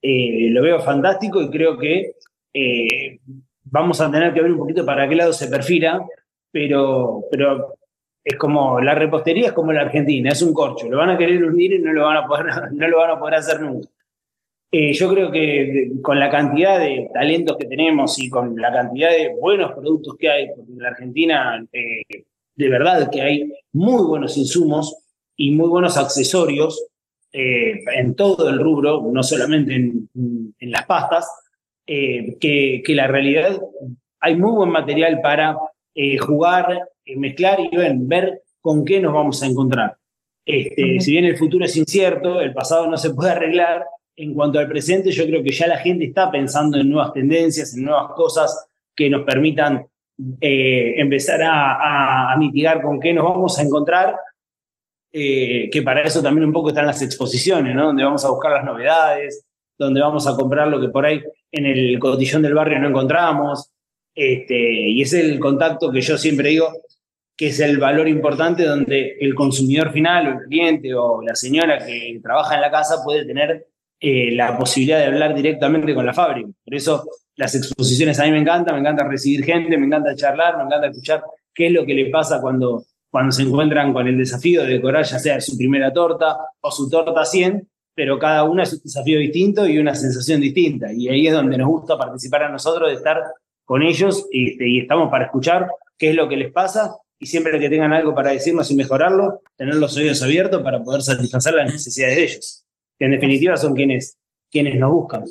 Eh, 0.01 0.49
lo 0.49 0.63
veo 0.63 0.81
fantástico 0.81 1.43
y 1.43 1.51
creo 1.51 1.77
que 1.77 2.15
eh, 2.55 3.19
vamos 3.65 4.01
a 4.01 4.11
tener 4.11 4.33
que 4.33 4.41
ver 4.41 4.53
un 4.53 4.57
poquito 4.57 4.87
para 4.87 5.07
qué 5.07 5.17
lado 5.17 5.35
se 5.35 5.49
perfila, 5.49 6.03
pero, 6.51 7.25
pero 7.31 7.75
es 8.25 8.37
como 8.37 8.81
la 8.81 8.95
repostería 8.95 9.49
es 9.49 9.53
como 9.53 9.75
la 9.75 9.83
Argentina, 9.83 10.31
es 10.31 10.41
un 10.41 10.55
corcho, 10.55 10.89
lo 10.89 10.97
van 10.97 11.11
a 11.11 11.19
querer 11.19 11.45
hundir 11.45 11.75
y 11.75 11.81
no 11.81 11.93
lo 11.93 12.07
van 12.07 12.17
a 12.17 12.27
poder, 12.27 12.47
no 12.73 12.89
lo 12.89 12.97
van 12.97 13.11
a 13.11 13.19
poder 13.19 13.35
hacer 13.35 13.61
nunca. 13.61 13.87
Yo 14.73 15.13
creo 15.13 15.31
que 15.31 15.93
con 16.03 16.19
la 16.19 16.31
cantidad 16.31 16.81
de 16.81 17.09
talentos 17.13 17.59
que 17.59 17.67
tenemos 17.67 18.19
y 18.19 18.29
con 18.31 18.57
la 18.57 18.73
cantidad 18.73 19.11
de 19.11 19.35
buenos 19.39 19.73
productos 19.73 20.17
que 20.19 20.31
hay, 20.31 20.49
porque 20.49 20.73
en 20.73 20.79
la 20.79 20.89
Argentina 20.89 21.65
de 22.57 22.69
verdad 22.69 23.11
que 23.11 23.21
hay 23.21 23.53
muy 23.73 24.03
buenos 24.05 24.37
insumos 24.37 24.97
y 25.37 25.51
muy 25.51 25.69
buenos 25.69 25.97
accesorios 25.97 26.87
eh, 27.33 27.81
en 27.97 28.15
todo 28.15 28.49
el 28.49 28.59
rubro, 28.59 29.03
no 29.13 29.23
solamente 29.23 29.75
en, 29.75 30.09
las 30.61 30.87
pastas, 30.87 31.29
que, 31.87 32.83
que, 32.85 32.95
la 32.95 33.07
realidad 33.07 33.61
hay 34.21 34.37
muy 34.37 34.53
buen 34.53 34.71
material 34.71 35.21
para 35.21 35.59
jugar, 36.21 36.89
mezclar 37.05 37.59
y 37.61 37.77
ver 37.77 38.43
con 38.61 38.85
qué 38.85 39.01
nos 39.01 39.13
vamos 39.13 39.43
a 39.43 39.47
encontrar. 39.47 39.97
Este, 40.47 41.01
si 41.01 41.13
bien 41.13 41.25
el 41.25 41.37
futuro 41.37 41.65
es 41.65 41.77
incierto, 41.77 42.41
el 42.41 42.53
pasado 42.53 42.87
no 42.87 42.97
se 42.97 43.15
puede 43.15 43.31
arreglar, 43.31 43.85
en 44.17 44.35
cuanto 44.35 44.59
al 44.59 44.69
presente, 44.69 45.11
yo 45.11 45.27
creo 45.27 45.43
que 45.43 45.51
ya 45.51 45.67
la 45.67 45.79
gente 45.79 46.05
está 46.05 46.31
pensando 46.31 46.79
en 46.79 46.89
nuevas 46.89 47.13
tendencias, 47.13 47.75
en 47.75 47.85
nuevas 47.85 48.13
cosas 48.15 48.69
que 48.95 49.11
nos 49.11 49.25
permitan 49.25 49.87
eh, 50.41 50.95
empezar 50.97 51.41
a, 51.43 52.35
mitigar 52.39 52.83
con 52.83 53.01
qué 53.01 53.13
nos 53.13 53.25
vamos 53.25 53.59
a 53.59 53.63
encontrar. 53.63 54.17
eh, 55.13 55.71
que 55.71 55.83
para 55.83 56.03
eso 56.03 56.21
también 56.23 56.47
un 56.47 56.53
poco 56.53 56.71
están 56.71 56.87
las 56.87 57.01
exposiciones. 57.03 57.77
Donde 57.77 58.05
vamos 58.05 58.25
a 58.25 58.31
buscar 58.31 58.53
las 58.53 58.65
novedades, 58.65 59.47
donde 59.79 60.01
vamos 60.01 60.27
a 60.27 60.37
comprar 60.37 60.69
lo 60.69 60.81
que 60.81 60.89
por 60.89 61.07
ahí 61.07 61.23
en 61.53 61.67
el 61.67 61.99
cotillón 61.99 62.43
del 62.43 62.55
barrio 62.55 62.79
no 62.81 62.89
encontramos. 62.89 63.71
Este, 64.15 64.55
y 64.55 65.03
es 65.03 65.13
el 65.13 65.39
contacto 65.41 65.91
que 65.91 66.01
yo 66.01 66.17
siempre 66.19 66.51
digo 66.51 66.73
que 67.37 67.49
es 67.49 67.61
el 67.61 67.79
valor 67.79 68.09
importante 68.09 68.65
donde 68.65 69.17
el 69.21 69.35
consumidor 69.35 69.93
final 69.93 70.29
o 70.29 70.31
el 70.33 70.47
cliente 70.47 70.95
o 70.95 71.21
la 71.23 71.35
señora 71.35 71.85
que 71.85 72.21
trabaja 72.23 72.55
en 72.55 72.61
la 72.61 72.71
casa 72.71 73.03
puede 73.05 73.25
tener 73.25 73.67
eh, 74.01 74.31
la 74.33 74.57
posibilidad 74.57 74.99
de 74.99 75.07
hablar 75.07 75.35
directamente 75.35 75.95
con 75.95 76.07
la 76.07 76.15
fábrica. 76.15 76.49
Por 76.65 76.75
eso 76.75 77.09
las 77.37 77.55
exposiciones 77.55 78.19
a 78.21 78.25
mí 78.25 78.31
me 78.31 78.39
encantan, 78.39 78.75
me 78.75 78.81
encanta 78.81 79.05
recibir 79.05 79.45
gente, 79.45 79.77
me 79.77 79.87
encanta 79.87 80.15
charlar, 80.15 80.57
me 80.57 80.65
encanta 80.65 80.89
escuchar 80.89 81.23
qué 81.53 81.67
es 81.67 81.73
lo 81.73 81.85
que 81.85 81.95
le 81.95 82.11
pasa 82.11 82.41
cuando, 82.41 82.85
cuando 83.11 83.33
se 83.33 83.43
encuentran 83.43 83.93
con 83.93 84.07
el 84.07 84.17
desafío 84.17 84.63
de 84.63 84.75
decorar 84.75 85.05
ya 85.05 85.19
sea 85.19 85.41
su 85.41 85.57
primera 85.57 85.93
torta 85.93 86.37
o 86.61 86.71
su 86.71 86.89
torta 86.89 87.25
100, 87.25 87.69
pero 87.95 88.19
cada 88.19 88.45
una 88.45 88.65
es 88.65 88.73
un 88.73 88.81
desafío 88.83 89.19
distinto 89.19 89.67
y 89.67 89.79
una 89.79 89.95
sensación 89.95 90.41
distinta. 90.41 90.93
Y 90.93 91.09
ahí 91.09 91.27
es 91.27 91.33
donde 91.33 91.57
nos 91.59 91.69
gusta 91.69 91.97
participar 91.97 92.45
a 92.45 92.49
nosotros, 92.49 92.91
de 92.91 92.97
estar 92.97 93.23
con 93.65 93.83
ellos 93.83 94.27
este, 94.31 94.69
y 94.69 94.81
estamos 94.81 95.11
para 95.11 95.27
escuchar 95.27 95.69
qué 95.97 96.11
es 96.11 96.17
lo 96.17 96.29
que 96.29 96.37
les 96.37 96.53
pasa 96.53 96.97
y 97.19 97.27
siempre 97.27 97.59
que 97.59 97.71
tengan 97.71 97.93
algo 97.93 98.15
para 98.15 98.33
decirnos 98.33 98.71
y 98.71 98.75
mejorarlo, 98.75 99.41
tener 99.57 99.77
los 99.77 99.97
oídos 99.97 100.23
abiertos 100.23 100.63
para 100.63 100.83
poder 100.83 101.03
satisfacer 101.03 101.55
las 101.55 101.73
necesidades 101.73 102.17
de 102.17 102.25
ellos, 102.25 102.65
que 102.99 103.05
en 103.07 103.13
definitiva 103.13 103.57
son 103.57 103.75
quienes, 103.75 104.19
quienes 104.51 104.79
nos 104.79 104.93
buscan. 104.93 105.25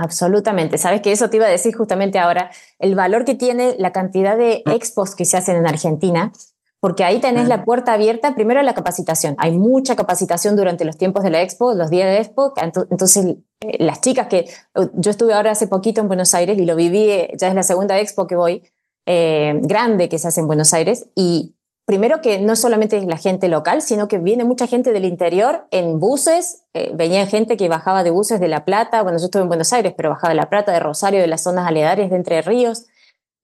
Absolutamente. 0.00 0.78
Sabes 0.78 1.02
que 1.02 1.12
eso 1.12 1.28
te 1.28 1.36
iba 1.36 1.44
a 1.44 1.50
decir 1.50 1.76
justamente 1.76 2.18
ahora, 2.18 2.50
el 2.78 2.94
valor 2.94 3.26
que 3.26 3.34
tiene 3.34 3.74
la 3.78 3.92
cantidad 3.92 4.34
de 4.34 4.62
expos 4.64 5.14
que 5.14 5.26
se 5.26 5.36
hacen 5.36 5.56
en 5.56 5.66
Argentina, 5.66 6.32
porque 6.80 7.04
ahí 7.04 7.20
tenés 7.20 7.48
la 7.48 7.66
puerta 7.66 7.92
abierta, 7.92 8.34
primero 8.34 8.62
la 8.62 8.72
capacitación. 8.72 9.34
Hay 9.36 9.52
mucha 9.58 9.96
capacitación 9.96 10.56
durante 10.56 10.86
los 10.86 10.96
tiempos 10.96 11.22
de 11.22 11.28
la 11.28 11.42
expo, 11.42 11.74
los 11.74 11.90
días 11.90 12.08
de 12.08 12.16
expo. 12.16 12.54
Entonces, 12.56 13.26
eh, 13.60 13.76
las 13.78 14.00
chicas 14.00 14.28
que 14.28 14.48
yo 14.94 15.10
estuve 15.10 15.34
ahora 15.34 15.50
hace 15.50 15.66
poquito 15.66 16.00
en 16.00 16.08
Buenos 16.08 16.32
Aires 16.32 16.56
y 16.56 16.64
lo 16.64 16.76
viví, 16.76 17.10
eh, 17.10 17.34
ya 17.38 17.48
es 17.48 17.54
la 17.54 17.62
segunda 17.62 18.00
expo 18.00 18.26
que 18.26 18.36
voy, 18.36 18.62
eh, 19.04 19.60
grande 19.60 20.08
que 20.08 20.18
se 20.18 20.28
hace 20.28 20.40
en 20.40 20.46
Buenos 20.46 20.72
Aires 20.72 21.10
y 21.14 21.56
primero 21.90 22.20
que 22.20 22.38
no 22.38 22.54
solamente 22.54 22.96
es 22.98 23.04
la 23.04 23.16
gente 23.16 23.48
local, 23.48 23.82
sino 23.82 24.06
que 24.06 24.18
viene 24.18 24.44
mucha 24.44 24.68
gente 24.68 24.92
del 24.92 25.04
interior 25.04 25.66
en 25.72 25.98
buses, 25.98 26.62
eh, 26.72 26.92
venía 26.94 27.26
gente 27.26 27.56
que 27.56 27.68
bajaba 27.68 28.04
de 28.04 28.12
buses 28.12 28.38
de 28.38 28.46
La 28.46 28.64
Plata, 28.64 29.02
bueno, 29.02 29.18
yo 29.18 29.24
estuve 29.24 29.42
en 29.42 29.48
Buenos 29.48 29.72
Aires, 29.72 29.92
pero 29.96 30.10
bajaba 30.10 30.28
de 30.28 30.36
La 30.36 30.48
Plata, 30.48 30.70
de 30.70 30.78
Rosario, 30.78 31.20
de 31.20 31.26
las 31.26 31.42
zonas 31.42 31.66
aledares 31.66 32.08
de 32.08 32.14
Entre 32.14 32.42
Ríos, 32.42 32.86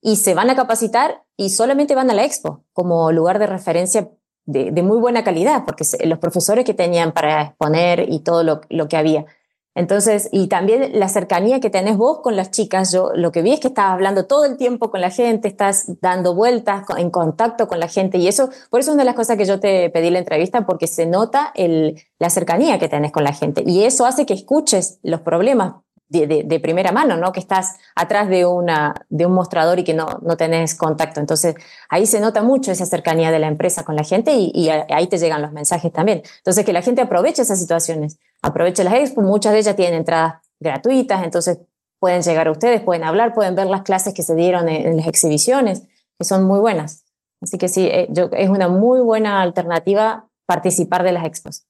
y 0.00 0.14
se 0.14 0.34
van 0.34 0.48
a 0.48 0.54
capacitar 0.54 1.24
y 1.36 1.50
solamente 1.50 1.96
van 1.96 2.08
a 2.08 2.14
la 2.14 2.24
expo 2.24 2.62
como 2.72 3.10
lugar 3.10 3.40
de 3.40 3.48
referencia 3.48 4.10
de, 4.44 4.70
muy 4.80 4.98
buena 4.98 5.24
calidad, 5.24 5.64
porque 5.64 5.84
los 6.04 6.20
profesores 6.20 6.64
que 6.64 6.72
tenían 6.72 7.10
para 7.10 7.42
exponer 7.42 8.06
y 8.08 8.20
todo 8.20 8.44
lo 8.44 8.88
que 8.88 8.96
había. 8.96 9.26
Entonces, 9.76 10.30
y 10.32 10.48
también 10.48 10.98
la 10.98 11.06
cercanía 11.08 11.60
que 11.60 11.68
tenés 11.68 11.98
vos 11.98 12.20
con 12.22 12.34
las 12.34 12.50
chicas, 12.50 12.92
yo 12.92 13.10
lo 13.14 13.30
que 13.30 13.42
vi 13.42 13.52
es 13.52 13.60
que 13.60 13.68
estás 13.68 13.90
hablando 13.90 14.24
todo 14.24 14.46
el 14.46 14.56
tiempo 14.56 14.90
con 14.90 15.02
la 15.02 15.10
gente, 15.10 15.48
estás 15.48 16.00
dando 16.00 16.34
vueltas 16.34 16.84
en 16.96 17.10
contacto 17.10 17.68
con 17.68 17.78
la 17.78 17.86
gente 17.86 18.16
y 18.16 18.26
eso, 18.26 18.48
por 18.70 18.80
eso 18.80 18.90
es 18.90 18.94
una 18.94 19.02
de 19.02 19.06
las 19.06 19.14
cosas 19.14 19.36
que 19.36 19.44
yo 19.44 19.60
te 19.60 19.90
pedí 19.90 20.08
la 20.08 20.18
entrevista, 20.18 20.64
porque 20.64 20.86
se 20.86 21.04
nota 21.04 21.52
el, 21.54 22.02
la 22.18 22.30
cercanía 22.30 22.78
que 22.78 22.88
tenés 22.88 23.12
con 23.12 23.22
la 23.22 23.34
gente 23.34 23.64
y 23.66 23.84
eso 23.84 24.06
hace 24.06 24.24
que 24.24 24.32
escuches 24.32 24.98
los 25.02 25.20
problemas 25.20 25.74
de, 26.08 26.60
primera 26.60 26.92
mano, 26.92 27.16
¿no? 27.16 27.32
Que 27.32 27.40
estás 27.40 27.76
atrás 27.94 28.28
de, 28.28 28.46
una, 28.46 28.94
de 29.08 29.26
un 29.26 29.32
mostrador 29.32 29.78
y 29.78 29.84
que 29.84 29.94
no, 29.94 30.06
no 30.22 30.36
tenés 30.36 30.74
contacto. 30.74 31.20
Entonces, 31.20 31.56
ahí 31.88 32.06
se 32.06 32.20
nota 32.20 32.42
mucho 32.42 32.70
esa 32.70 32.86
cercanía 32.86 33.30
de 33.30 33.38
la 33.38 33.48
empresa 33.48 33.84
con 33.84 33.96
la 33.96 34.04
gente 34.04 34.32
y, 34.34 34.68
ahí 34.68 35.06
te 35.08 35.18
llegan 35.18 35.42
los 35.42 35.52
mensajes 35.52 35.92
también. 35.92 36.22
Entonces, 36.38 36.64
que 36.64 36.72
la 36.72 36.82
gente 36.82 37.02
aproveche 37.02 37.42
esas 37.42 37.58
situaciones, 37.58 38.18
aproveche 38.42 38.84
las 38.84 38.94
expos, 38.94 39.24
muchas 39.24 39.52
de 39.52 39.58
ellas 39.58 39.76
tienen 39.76 40.00
entradas 40.00 40.34
gratuitas, 40.60 41.24
entonces 41.24 41.58
pueden 41.98 42.22
llegar 42.22 42.48
a 42.48 42.52
ustedes, 42.52 42.80
pueden 42.82 43.04
hablar, 43.04 43.34
pueden 43.34 43.54
ver 43.54 43.66
las 43.66 43.82
clases 43.82 44.14
que 44.14 44.22
se 44.22 44.34
dieron 44.34 44.68
en, 44.68 44.96
las 44.96 45.06
exhibiciones, 45.06 45.82
que 46.18 46.24
son 46.24 46.44
muy 46.44 46.60
buenas. 46.60 47.04
Así 47.42 47.58
que 47.58 47.68
sí, 47.68 47.86
eh, 47.86 48.06
yo, 48.10 48.30
es 48.32 48.48
una 48.48 48.68
muy 48.68 49.00
buena 49.00 49.42
alternativa 49.42 50.28
participar 50.46 51.02
de 51.02 51.12
las 51.12 51.24
expos. 51.24 51.66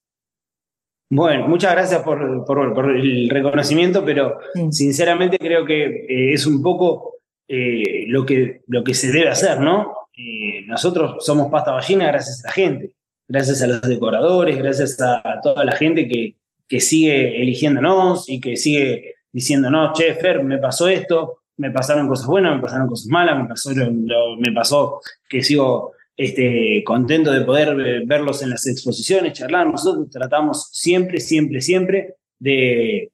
Bueno, 1.09 1.47
muchas 1.47 1.73
gracias 1.73 2.03
por, 2.03 2.21
el 2.21 3.31
reconocimiento, 3.31 4.05
pero 4.05 4.39
sinceramente 4.71 5.39
creo 5.39 5.65
que 5.65 5.85
eh, 5.85 6.33
es 6.33 6.47
un 6.47 6.61
poco 6.63 7.19
eh, 7.47 8.07
lo, 8.09 8.27
que, 8.27 8.63
lo 8.67 8.83
que 8.83 8.95
se 8.95 9.13
debe 9.13 9.29
hacer, 9.29 9.61
¿no? 9.61 9.95
Eh, 10.17 10.65
nosotros 10.67 11.25
somos 11.25 11.49
pasta 11.51 11.71
ballina 11.73 12.09
gracias 12.09 12.45
a 12.45 12.49
la 12.49 12.53
gente, 12.53 12.93
gracias 13.29 13.63
a 13.63 13.69
los 13.69 13.83
decoradores, 13.83 14.59
gracias 14.59 15.01
a, 15.01 15.41
toda 15.43 15.65
la 15.65 15.73
gente 15.73 16.09
que, 16.09 16.35
que, 16.67 16.81
sigue 16.81 17.41
eligiéndonos 17.41 18.29
y 18.29 18.41
que 18.41 18.57
sigue 18.57 19.15
diciéndonos, 19.31 19.97
che, 19.97 20.15
Fer, 20.15 20.43
me 20.43 20.59
pasó 20.59 20.89
esto, 20.89 21.43
me 21.59 21.71
pasaron 21.71 22.09
cosas 22.09 22.27
buenas, 22.27 22.57
me 22.57 22.63
pasaron 22.63 22.89
cosas 22.89 23.07
malas, 23.07 23.41
me 23.41 23.49
pasó, 23.49 23.71
me 23.75 24.53
pasó 24.53 25.01
que 25.29 25.43
sigo 25.43 25.93
este, 26.17 26.83
contento 26.85 27.31
de 27.31 27.43
poder 27.43 27.79
eh, 27.81 28.03
verlos 28.07 28.43
en 28.43 28.51
las 28.51 28.67
exposiciones, 28.67 29.35
charlar. 29.35 29.67
Nosotros 29.67 30.09
tratamos 30.11 30.69
siempre, 30.73 31.21
siempre, 31.21 31.61
siempre 31.61 32.15
de, 32.39 33.11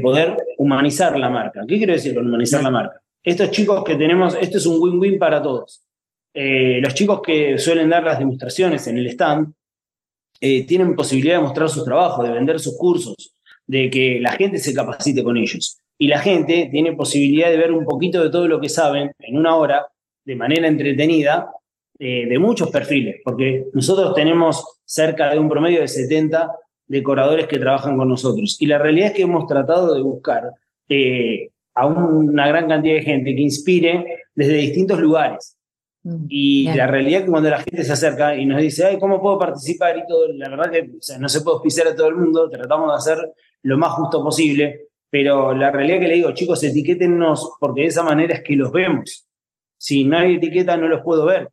poder 0.00 0.36
humanizar 0.58 1.18
la 1.18 1.28
marca. 1.28 1.64
¿Qué 1.66 1.76
quiero 1.78 1.92
decir 1.92 2.14
con 2.14 2.26
humanizar 2.26 2.62
la 2.62 2.70
marca? 2.70 3.00
Estos 3.22 3.50
chicos 3.50 3.82
que 3.84 3.96
tenemos, 3.96 4.36
esto 4.40 4.58
es 4.58 4.66
un 4.66 4.80
win-win 4.80 5.18
para 5.18 5.42
todos. 5.42 5.82
Eh, 6.32 6.80
los 6.80 6.94
chicos 6.94 7.20
que 7.22 7.58
suelen 7.58 7.90
dar 7.90 8.02
las 8.02 8.18
demostraciones 8.18 8.86
en 8.86 8.98
el 8.98 9.06
stand 9.08 9.52
eh, 10.40 10.66
tienen 10.66 10.96
posibilidad 10.96 11.36
de 11.36 11.42
mostrar 11.42 11.68
sus 11.68 11.84
trabajos, 11.84 12.26
de 12.26 12.32
vender 12.32 12.58
sus 12.60 12.76
cursos, 12.76 13.34
de 13.66 13.90
que 13.90 14.18
la 14.20 14.32
gente 14.32 14.58
se 14.58 14.74
capacite 14.74 15.22
con 15.22 15.36
ellos. 15.36 15.78
Y 15.98 16.08
la 16.08 16.18
gente 16.18 16.68
tiene 16.70 16.92
posibilidad 16.94 17.50
de 17.50 17.56
ver 17.56 17.72
un 17.72 17.84
poquito 17.84 18.22
de 18.22 18.30
todo 18.30 18.48
lo 18.48 18.60
que 18.60 18.68
saben 18.68 19.12
en 19.18 19.38
una 19.38 19.56
hora 19.56 19.86
de 20.24 20.36
manera 20.36 20.66
entretenida 20.66 21.50
eh, 21.96 22.26
de 22.26 22.38
muchos 22.40 22.70
perfiles, 22.70 23.20
porque 23.24 23.66
nosotros 23.72 24.14
tenemos 24.14 24.80
cerca 24.84 25.30
de 25.30 25.38
un 25.38 25.48
promedio 25.48 25.80
de 25.80 25.86
70 25.86 26.50
decoradores 26.88 27.46
que 27.46 27.60
trabajan 27.60 27.96
con 27.96 28.08
nosotros. 28.08 28.56
Y 28.58 28.66
la 28.66 28.78
realidad 28.78 29.08
es 29.08 29.12
que 29.14 29.22
hemos 29.22 29.46
tratado 29.46 29.94
de 29.94 30.02
buscar 30.02 30.50
eh, 30.88 31.50
a 31.72 31.86
una 31.86 32.48
gran 32.48 32.66
cantidad 32.68 32.94
de 32.94 33.02
gente 33.02 33.36
que 33.36 33.42
inspire 33.42 34.24
desde 34.34 34.54
distintos 34.54 34.98
lugares. 34.98 35.56
Mm, 36.02 36.26
y 36.28 36.64
la 36.74 36.88
realidad 36.88 37.20
es 37.20 37.24
que 37.26 37.30
cuando 37.30 37.50
la 37.50 37.60
gente 37.60 37.84
se 37.84 37.92
acerca 37.92 38.34
y 38.34 38.44
nos 38.44 38.60
dice, 38.60 38.86
ay, 38.86 38.98
¿cómo 38.98 39.22
puedo 39.22 39.38
participar? 39.38 39.96
Y 39.96 40.04
todo, 40.08 40.26
la 40.32 40.48
verdad 40.48 40.72
que 40.72 40.90
no 41.20 41.28
se 41.28 41.42
puede 41.42 41.54
auspiciar 41.54 41.86
a 41.86 41.94
todo 41.94 42.08
el 42.08 42.16
mundo, 42.16 42.50
tratamos 42.50 42.90
de 42.90 42.96
hacer 42.96 43.32
lo 43.62 43.78
más 43.78 43.92
justo 43.92 44.20
posible, 44.20 44.88
pero 45.08 45.54
la 45.54 45.70
realidad 45.70 46.00
que 46.00 46.08
le 46.08 46.14
digo, 46.14 46.32
chicos, 46.32 46.64
etiquétennos, 46.64 47.52
porque 47.60 47.82
de 47.82 47.86
esa 47.86 48.02
manera 48.02 48.34
es 48.34 48.42
que 48.42 48.56
los 48.56 48.72
vemos. 48.72 49.28
Si 49.78 50.04
no 50.04 50.18
hay 50.18 50.34
etiqueta, 50.34 50.76
no 50.76 50.88
los 50.88 51.00
puedo 51.02 51.24
ver 51.26 51.50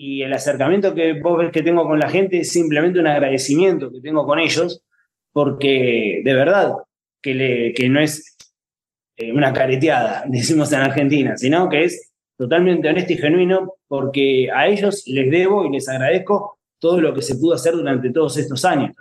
y 0.00 0.22
el 0.22 0.32
acercamiento 0.32 0.94
que 0.94 1.20
vos 1.20 1.36
ves 1.36 1.50
que 1.50 1.64
tengo 1.64 1.84
con 1.84 1.98
la 1.98 2.08
gente 2.08 2.38
es 2.38 2.52
simplemente 2.52 3.00
un 3.00 3.08
agradecimiento 3.08 3.90
que 3.90 4.00
tengo 4.00 4.24
con 4.24 4.38
ellos, 4.38 4.84
porque 5.32 6.22
de 6.24 6.34
verdad 6.34 6.74
que, 7.20 7.74
no 7.90 8.00
es 8.00 8.36
eh, 9.16 9.32
una 9.32 9.52
careteada, 9.52 10.24
decimos 10.28 10.72
en 10.72 10.80
Argentina, 10.82 11.36
sino 11.36 11.68
que 11.68 11.82
es 11.82 12.12
totalmente 12.38 12.88
honesto 12.88 13.12
y 13.12 13.16
genuino, 13.16 13.74
porque 13.88 14.48
a 14.54 14.68
ellos 14.68 15.02
les 15.08 15.32
debo 15.32 15.64
y 15.64 15.72
les 15.72 15.88
agradezco 15.88 16.60
todo 16.78 17.00
lo 17.00 17.12
que 17.12 17.22
se 17.22 17.34
pudo 17.34 17.54
hacer 17.54 17.74
durante 17.74 18.10
todos 18.10 18.36
estos 18.38 18.64
años. 18.64 18.94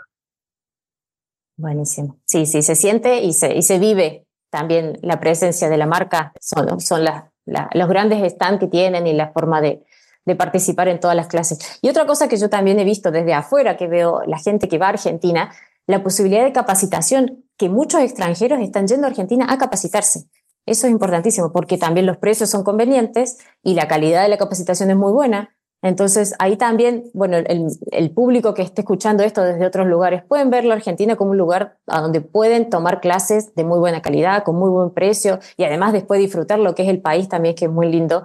Buenísimo. 1.58 2.18
Sí, 2.26 2.48
sí, 2.48 2.64
se 2.64 2.74
siente 2.74 3.22
y 3.22 3.34
se, 3.34 3.56
y 3.56 3.62
se 3.62 3.78
vive 3.78 4.26
también 4.50 4.98
la 5.04 5.20
presencia 5.20 5.70
de 5.70 5.78
la 5.78 5.86
marca, 5.86 6.34
son, 6.40 6.80
son 6.80 7.06
los 7.06 7.88
grandes 7.88 8.32
stands 8.32 8.60
que 8.60 8.68
tienen 8.68 9.06
y 9.06 9.14
la 9.14 9.32
forma 9.32 9.62
de, 9.62 9.84
de 10.28 10.36
participar 10.36 10.90
en 10.90 11.00
todas 11.00 11.16
las 11.16 11.28
clases. 11.28 11.80
Y 11.82 11.90
otra 11.90 12.06
cosa 12.06 12.28
que 12.28 12.36
yo 12.36 12.50
también 12.50 12.78
he 12.80 12.84
visto 12.84 13.12
desde 13.12 13.34
afuera, 13.34 13.78
que 13.78 13.88
veo 13.88 14.22
la 14.28 14.38
gente 14.38 14.68
que 14.68 14.78
va 14.78 14.88
a 14.88 14.90
Argentina, 14.90 15.52
la 15.88 16.04
posibilidad 16.04 16.44
de 16.44 16.52
capacitación, 16.52 17.46
que 17.56 17.70
muchos 17.70 18.02
extranjeros 18.02 18.60
están 18.60 18.88
yendo 18.88 19.08
a 19.08 19.10
Argentina 19.10 19.48
a 19.50 19.58
capacitarse. 19.58 20.26
Eso 20.66 20.86
es 20.86 20.92
importantísimo 20.92 21.54
porque 21.54 21.78
también 21.78 22.06
los 22.06 22.18
precios 22.18 22.50
son 22.50 22.66
convenientes 22.66 23.38
y 23.64 23.74
la 23.74 23.88
calidad 23.88 24.22
de 24.22 24.28
la 24.28 24.38
capacitación 24.38 24.92
es 24.92 24.98
muy 24.98 25.14
buena. 25.14 25.56
Entonces, 25.82 26.34
ahí 26.40 26.58
también, 26.58 27.06
bueno, 27.14 27.38
el, 27.38 28.12
público 28.12 28.54
que 28.54 28.64
esté 28.64 28.82
escuchando 28.82 29.24
esto 29.24 29.44
desde 29.44 29.66
otros 29.66 29.88
lugares 29.88 30.24
pueden 30.28 30.50
ver 30.50 30.66
la 30.66 30.74
Argentina 30.74 31.16
como 31.16 31.32
un 31.32 31.38
lugar 31.38 31.78
a 31.88 32.02
donde 32.02 32.20
pueden 32.20 32.70
tomar 32.70 33.00
clases 33.00 33.56
de 33.56 33.64
muy 33.64 33.80
buena 33.80 34.02
calidad, 34.02 34.44
con 34.44 34.58
muy 34.58 34.70
buen 34.70 34.90
precio 34.90 35.40
y 35.56 35.64
además 35.64 35.94
después 35.94 36.20
disfrutar 36.20 36.60
lo 36.60 36.76
que 36.76 36.84
es 36.84 36.90
el 36.90 37.00
país 37.00 37.30
también, 37.30 37.56
que 37.56 37.66
es 37.66 37.72
muy 37.72 37.90
lindo. 37.90 38.24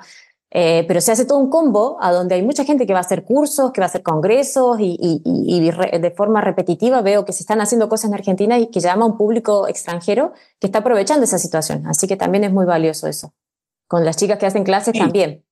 Eh, 0.55 0.85
pero 0.87 1.01
se 1.01 1.13
hace 1.13 1.25
todo 1.25 1.39
un 1.39 1.49
combo 1.49 1.97
a 2.03 2.13
donde 2.13 2.35
hay 2.35 2.43
mucha 2.43 2.65
gente 2.65 2.87
que 2.87 2.93
va 2.93 2.99
a 2.99 3.03
hacer 3.03 3.25
cursos, 3.25 3.73
que 3.73 3.81
va 3.81 3.87
a 3.87 3.89
hacer 3.89 4.03
congresos 4.03 4.77
y, 4.81 5.21
de 5.65 6.11
forma 6.11 6.43
repetitiva 6.43 7.01
veo 7.01 7.25
que 7.25 7.33
se 7.33 7.43
están 7.43 7.63
haciendo 7.63 7.89
cosas 7.89 8.11
en 8.11 8.15
Argentina 8.15 8.59
y 8.59 8.67
que 8.67 8.81
llama 8.81 9.05
a 9.05 9.09
un 9.09 9.17
público 9.17 9.67
extranjero 9.67 10.35
que 10.61 10.67
está 10.67 10.81
aprovechando 10.81 11.25
esa 11.25 11.39
situación. 11.39 11.87
Así 11.87 12.07
que 12.07 12.17
también 12.17 12.45
es 12.45 12.53
muy 12.53 12.67
valioso 12.67 13.07
eso. 13.07 13.33
Con 13.87 14.05
las 14.05 14.19
chicas 14.19 14.39
que 14.39 14.45
hacen 14.45 14.65
clases 14.65 14.93
también. 14.93 15.43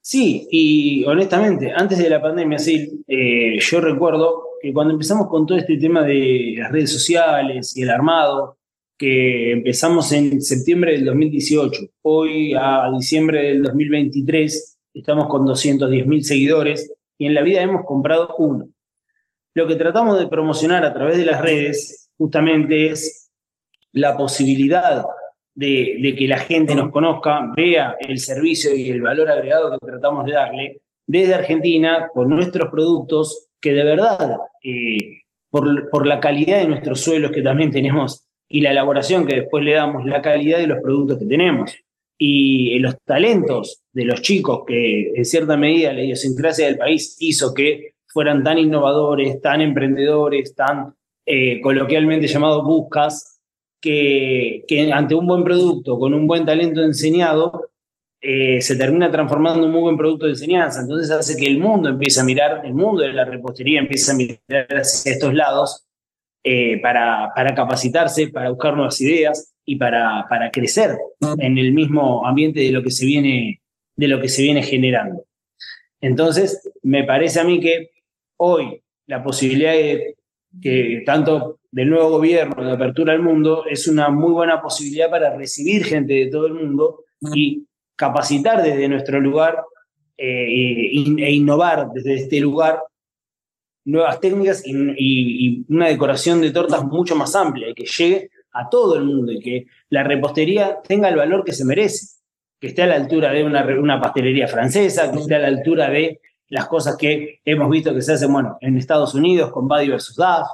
Sí, 0.00 0.46
y 0.52 1.04
honestamente, 1.04 1.72
antes 1.74 1.98
de 1.98 2.08
la 2.08 2.22
pandemia, 2.22 2.60
sí, 2.60 3.02
eh, 3.08 3.58
yo 3.58 3.80
recuerdo 3.80 4.44
que 4.62 4.72
cuando 4.72 4.92
empezamos 4.92 5.26
con 5.26 5.44
todo 5.44 5.58
este 5.58 5.76
tema 5.76 6.04
de 6.04 6.54
las 6.56 6.70
redes 6.70 6.92
sociales 6.92 7.76
y 7.76 7.82
el 7.82 7.90
armado, 7.90 8.58
que 8.98 9.52
empezamos 9.52 10.10
en 10.12 10.40
septiembre 10.40 10.92
del 10.92 11.04
2018, 11.04 11.82
hoy 12.02 12.54
a 12.54 12.90
diciembre 12.96 13.42
del 13.42 13.62
2023 13.62 14.78
estamos 14.94 15.28
con 15.28 15.44
210 15.44 16.06
mil 16.06 16.24
seguidores 16.24 16.92
y 17.18 17.26
en 17.26 17.34
la 17.34 17.42
vida 17.42 17.62
hemos 17.62 17.84
comprado 17.84 18.34
uno. 18.38 18.68
Lo 19.54 19.66
que 19.66 19.76
tratamos 19.76 20.18
de 20.18 20.28
promocionar 20.28 20.84
a 20.84 20.94
través 20.94 21.18
de 21.18 21.26
las 21.26 21.40
redes 21.42 22.10
justamente 22.16 22.86
es 22.90 23.30
la 23.92 24.16
posibilidad 24.16 25.04
de, 25.54 26.14
que 26.18 26.28
la 26.28 26.38
gente 26.38 26.74
nos 26.74 26.90
conozca, 26.90 27.52
vea 27.54 27.96
el 28.00 28.18
servicio 28.18 28.74
y 28.74 28.90
el 28.90 29.02
valor 29.02 29.30
agregado 29.30 29.70
que 29.78 29.86
tratamos 29.86 30.24
de 30.26 30.32
darle 30.32 30.82
desde 31.06 31.34
Argentina 31.34 32.08
con 32.12 32.28
nuestros 32.28 32.70
productos 32.70 33.48
que 33.60 33.72
de 33.72 33.84
verdad, 33.84 34.38
eh, 34.62 35.22
por, 35.50 35.88
por 35.90 36.06
la 36.06 36.20
calidad 36.20 36.58
de 36.58 36.68
nuestros 36.68 37.00
suelos 37.00 37.30
que 37.30 37.42
también 37.42 37.70
tenemos 37.70 38.25
y 38.48 38.60
la 38.60 38.70
elaboración 38.70 39.26
que 39.26 39.36
después 39.36 39.64
le 39.64 39.72
damos, 39.72 40.04
la 40.04 40.22
calidad 40.22 40.58
de 40.58 40.66
los 40.66 40.80
productos 40.80 41.18
que 41.18 41.26
tenemos 41.26 41.74
y 42.18 42.78
los 42.78 42.96
talentos 43.04 43.82
de 43.92 44.04
los 44.04 44.22
chicos 44.22 44.62
que 44.66 45.12
en 45.14 45.24
cierta 45.24 45.56
medida 45.56 45.92
la 45.92 46.02
idiosincrasia 46.02 46.66
del 46.66 46.78
país 46.78 47.16
hizo 47.20 47.52
que 47.52 47.94
fueran 48.06 48.42
tan 48.42 48.58
innovadores, 48.58 49.40
tan 49.42 49.60
emprendedores, 49.60 50.54
tan 50.54 50.94
eh, 51.26 51.60
coloquialmente 51.60 52.26
llamados 52.26 52.64
buscas, 52.64 53.36
que, 53.80 54.90
ante 54.92 55.14
un 55.14 55.26
buen 55.26 55.44
producto, 55.44 55.98
con 55.98 56.14
un 56.14 56.26
buen 56.26 56.44
talento 56.44 56.82
enseñado, 56.82 57.70
eh, 58.20 58.60
se 58.60 58.76
termina 58.76 59.10
transformando 59.10 59.60
en 59.60 59.66
un 59.66 59.72
muy 59.72 59.82
buen 59.82 59.96
producto 59.96 60.26
de 60.26 60.32
enseñanza. 60.32 60.80
Entonces 60.80 61.10
hace 61.10 61.36
que 61.36 61.46
el 61.46 61.58
mundo 61.58 61.88
empiece 61.88 62.20
a 62.20 62.24
mirar, 62.24 62.62
el 62.64 62.74
mundo 62.74 63.02
de 63.02 63.12
la 63.12 63.24
repostería 63.24 63.80
empiece 63.80 64.10
a 64.10 64.14
mirar 64.14 64.66
hacia 64.70 65.12
estos 65.12 65.34
lados 65.34 65.85
eh, 66.48 66.78
para, 66.80 67.32
para, 67.34 67.56
capacitarse, 67.56 68.28
para 68.28 68.50
buscar 68.50 68.76
nuevas 68.76 69.00
ideas 69.00 69.52
y 69.64 69.74
para, 69.74 70.26
para 70.30 70.52
crecer 70.52 70.96
en 71.38 71.58
el 71.58 71.72
mismo 71.72 72.24
ambiente 72.24 72.60
de 72.60 72.70
lo 72.70 72.84
que 72.84 72.92
se 72.92 73.04
viene, 73.04 73.60
de 73.96 74.06
lo 74.06 74.20
que 74.20 74.28
se 74.28 74.42
viene 74.42 74.62
generando. 74.62 75.24
Entonces, 76.00 76.70
me 76.84 77.02
parece 77.02 77.40
a 77.40 77.44
mí 77.44 77.58
que 77.58 77.90
hoy 78.36 78.80
la 79.08 79.24
posibilidad 79.24 79.72
de 79.72 80.14
que 80.62 81.02
tanto 81.04 81.58
del 81.72 81.90
nuevo 81.90 82.10
gobierno 82.10 82.64
de 82.64 82.74
apertura 82.74 83.12
al 83.12 83.22
mundo 83.22 83.64
es 83.68 83.88
una 83.88 84.08
muy 84.08 84.30
buena 84.30 84.62
posibilidad 84.62 85.10
para 85.10 85.36
recibir 85.36 85.82
gente 85.84 86.14
de 86.14 86.26
todo 86.26 86.46
el 86.46 86.54
mundo 86.54 87.00
y 87.34 87.66
capacitar 87.96 88.62
desde 88.62 88.88
nuestro 88.88 89.18
lugar 89.18 89.64
eh, 90.16 90.46
e, 90.46 91.32
innovar 91.32 91.88
desde 91.92 92.14
este 92.14 92.38
lugar 92.38 92.78
nuevas 93.86 94.20
técnicas 94.20 94.62
y, 94.66 95.64
una 95.68 95.88
decoración 95.88 96.40
de 96.40 96.50
tortas 96.50 96.84
mucho 96.84 97.16
más 97.16 97.34
amplia 97.34 97.70
y 97.70 97.74
que 97.74 97.84
llegue 97.84 98.30
a 98.52 98.68
todo 98.68 98.96
el 98.96 99.04
mundo 99.04 99.32
y 99.32 99.40
que 99.40 99.66
la 99.90 100.02
repostería 100.02 100.78
tenga 100.86 101.08
el 101.08 101.16
valor 101.16 101.44
que 101.44 101.52
se 101.52 101.64
merece, 101.64 102.20
que 102.60 102.68
esté 102.68 102.82
a 102.82 102.86
la 102.86 102.96
altura 102.96 103.32
de 103.32 103.44
una, 103.44 103.64
una 103.78 104.00
pastelería 104.00 104.48
francesa, 104.48 105.10
que 105.10 105.18
esté 105.18 105.34
a 105.36 105.40
la 105.40 105.48
altura 105.48 105.88
de 105.88 106.20
las 106.48 106.66
cosas 106.66 106.96
que 106.96 107.40
hemos 107.44 107.70
visto 107.70 107.94
que 107.94 108.02
se 108.02 108.14
hacen, 108.14 108.32
bueno, 108.32 108.58
en 108.60 108.76
Estados 108.76 109.14
Unidos 109.14 109.50
con 109.52 109.68
Buddy 109.68 109.88
versus 109.88 110.16
Duff, 110.16 110.48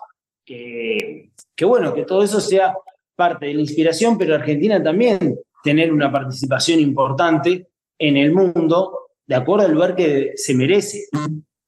que, 0.45 1.31
que 1.55 1.65
bueno, 1.65 1.95
que 1.95 2.05
todo 2.05 2.23
eso 2.23 2.41
sea 2.41 2.75
parte 3.15 3.47
de 3.47 3.55
la 3.55 3.61
inspiración, 3.61 4.19
pero 4.19 4.35
Argentina 4.35 4.83
también 4.83 5.39
tener 5.63 5.93
una 5.93 6.11
participación 6.11 6.81
importante 6.81 7.69
en 7.99 8.17
el 8.17 8.33
mundo 8.33 9.11
de 9.27 9.35
acuerdo 9.35 9.67
al 9.67 9.73
lugar 9.73 9.95
que 9.95 10.33
se 10.35 10.55
merece. 10.55 11.07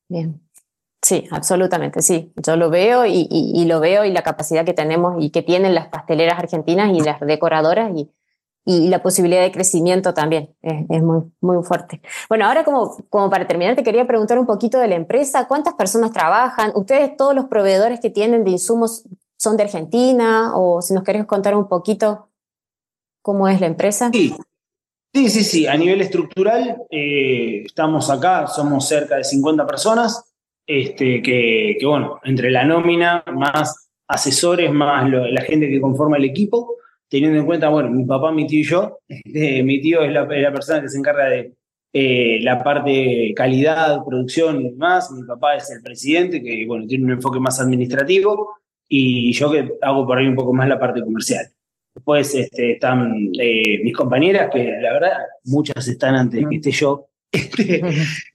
Bien. 0.09 0.44
Sí, 1.05 1.29
absolutamente, 1.31 2.01
sí. 2.01 2.33
Yo 2.37 2.57
lo 2.57 2.71
veo 2.71 3.05
y, 3.05 3.29
y, 3.31 3.65
lo 3.67 3.79
veo 3.79 4.07
y 4.07 4.11
la 4.11 4.23
capacidad 4.23 4.65
que 4.65 4.73
tenemos 4.73 5.23
y 5.23 5.29
que 5.29 5.43
tienen 5.43 5.75
las 5.75 5.89
pasteleras 5.89 6.39
argentinas 6.39 6.95
y 6.95 7.01
las 7.01 7.21
decoradoras 7.21 7.91
y, 7.95 8.11
y 8.65 8.89
la 8.89 9.03
posibilidad 9.03 9.43
de 9.43 9.53
crecimiento 9.53 10.15
también 10.15 10.57
es, 10.63 11.03
muy, 11.03 11.25
muy 11.43 11.63
fuerte. 11.63 12.01
Bueno, 12.31 12.47
ahora 12.47 12.65
como, 12.65 12.97
como 13.11 13.29
para 13.29 13.47
terminar, 13.47 13.77
te 13.77 13.83
quería 13.83 14.07
preguntar 14.07 14.39
un 14.39 14.47
poquito 14.47 14.79
de 14.79 14.89
la 14.89 14.95
empresa. 14.95 15.47
¿Cuántas 15.47 15.75
personas 15.75 16.11
trabajan? 16.11 16.73
¿Ustedes, 16.75 17.15
todos 17.19 17.35
los 17.35 17.47
proveedores 17.47 18.01
que 18.01 18.09
tienen 18.09 18.43
de 18.43 18.53
insumos, 18.53 19.05
son 19.37 19.59
de 19.59 19.65
Argentina? 19.65 20.57
O 20.57 20.81
si 20.81 20.95
nos 20.95 21.05
querés 21.05 21.27
contar 21.27 21.55
un 21.55 21.69
poquito 21.69 22.31
cómo 23.21 23.47
es 23.47 23.61
la 23.61 23.67
empresa. 23.67 24.09
Sí, 24.11 24.35
sí, 25.13 25.29
sí. 25.29 25.45
sí. 25.45 25.67
A 25.67 25.77
nivel 25.77 26.01
estructural, 26.01 26.83
eh, 26.91 27.65
estamos 27.67 28.09
acá, 28.09 28.47
somos 28.47 28.89
cerca 28.89 29.17
de 29.17 29.25
50 29.25 29.67
personas, 29.67 30.34
este, 30.67 31.23
que, 31.23 31.77
que 31.79 31.87
bueno, 31.87 32.21
entre 32.25 32.51
la 32.51 32.65
nómina, 32.65 33.25
más 33.33 33.91
asesores, 34.09 34.73
más 34.73 35.11
la 35.11 35.41
gente 35.43 35.69
que 35.69 35.81
conforma 35.81 36.17
el 36.17 36.25
equipo 36.25 36.77
teniendo 37.15 37.39
en 37.39 37.47
cuenta, 37.47 37.69
bueno, 37.69 37.91
mi 37.91 38.05
papá, 38.05 38.33
mi 38.33 38.45
tío 38.45 38.61
y 38.61 38.65
yo, 38.65 38.99
este, 39.09 39.63
mi 39.63 39.81
tío 39.81 40.03
es 40.03 40.13
la, 40.13 40.27
persona 40.27 40.81
que 40.81 40.89
se 40.89 40.99
encarga 40.99 41.27
de 41.27 41.53
eh, 41.93 42.41
la 42.43 42.63
parte 42.65 43.33
calidad, 43.37 44.05
producción 44.05 44.61
y 44.61 44.71
demás, 44.71 45.13
mi 45.13 45.23
papá 45.23 45.55
es 45.55 45.71
el 45.71 45.81
presidente, 45.81 46.43
que 46.43 46.65
bueno, 46.67 46.87
tiene 46.89 47.05
un 47.05 47.13
enfoque 47.13 47.39
más 47.39 47.61
administrativo, 47.61 48.57
y 48.89 49.33
yo 49.33 49.51
que 49.53 49.75
hago 49.81 50.05
por 50.05 50.19
ahí 50.19 50.27
un 50.27 50.35
poco 50.35 50.53
más 50.53 50.69
la 50.69 50.81
parte 50.81 51.03
comercial. 51.03 51.47
Después 51.95 52.35
este, 52.35 52.73
están 52.73 53.31
eh, 53.41 53.79
mis 53.85 53.95
compañeras, 53.95 54.51
que 54.53 54.65
la 54.81 54.93
verdad 54.93 55.13
muchas 55.45 55.87
están 55.87 56.17
antes 56.17 56.45
que 56.51 56.57
esté 56.57 56.73
yo, 56.73 57.07
este, 57.35 57.83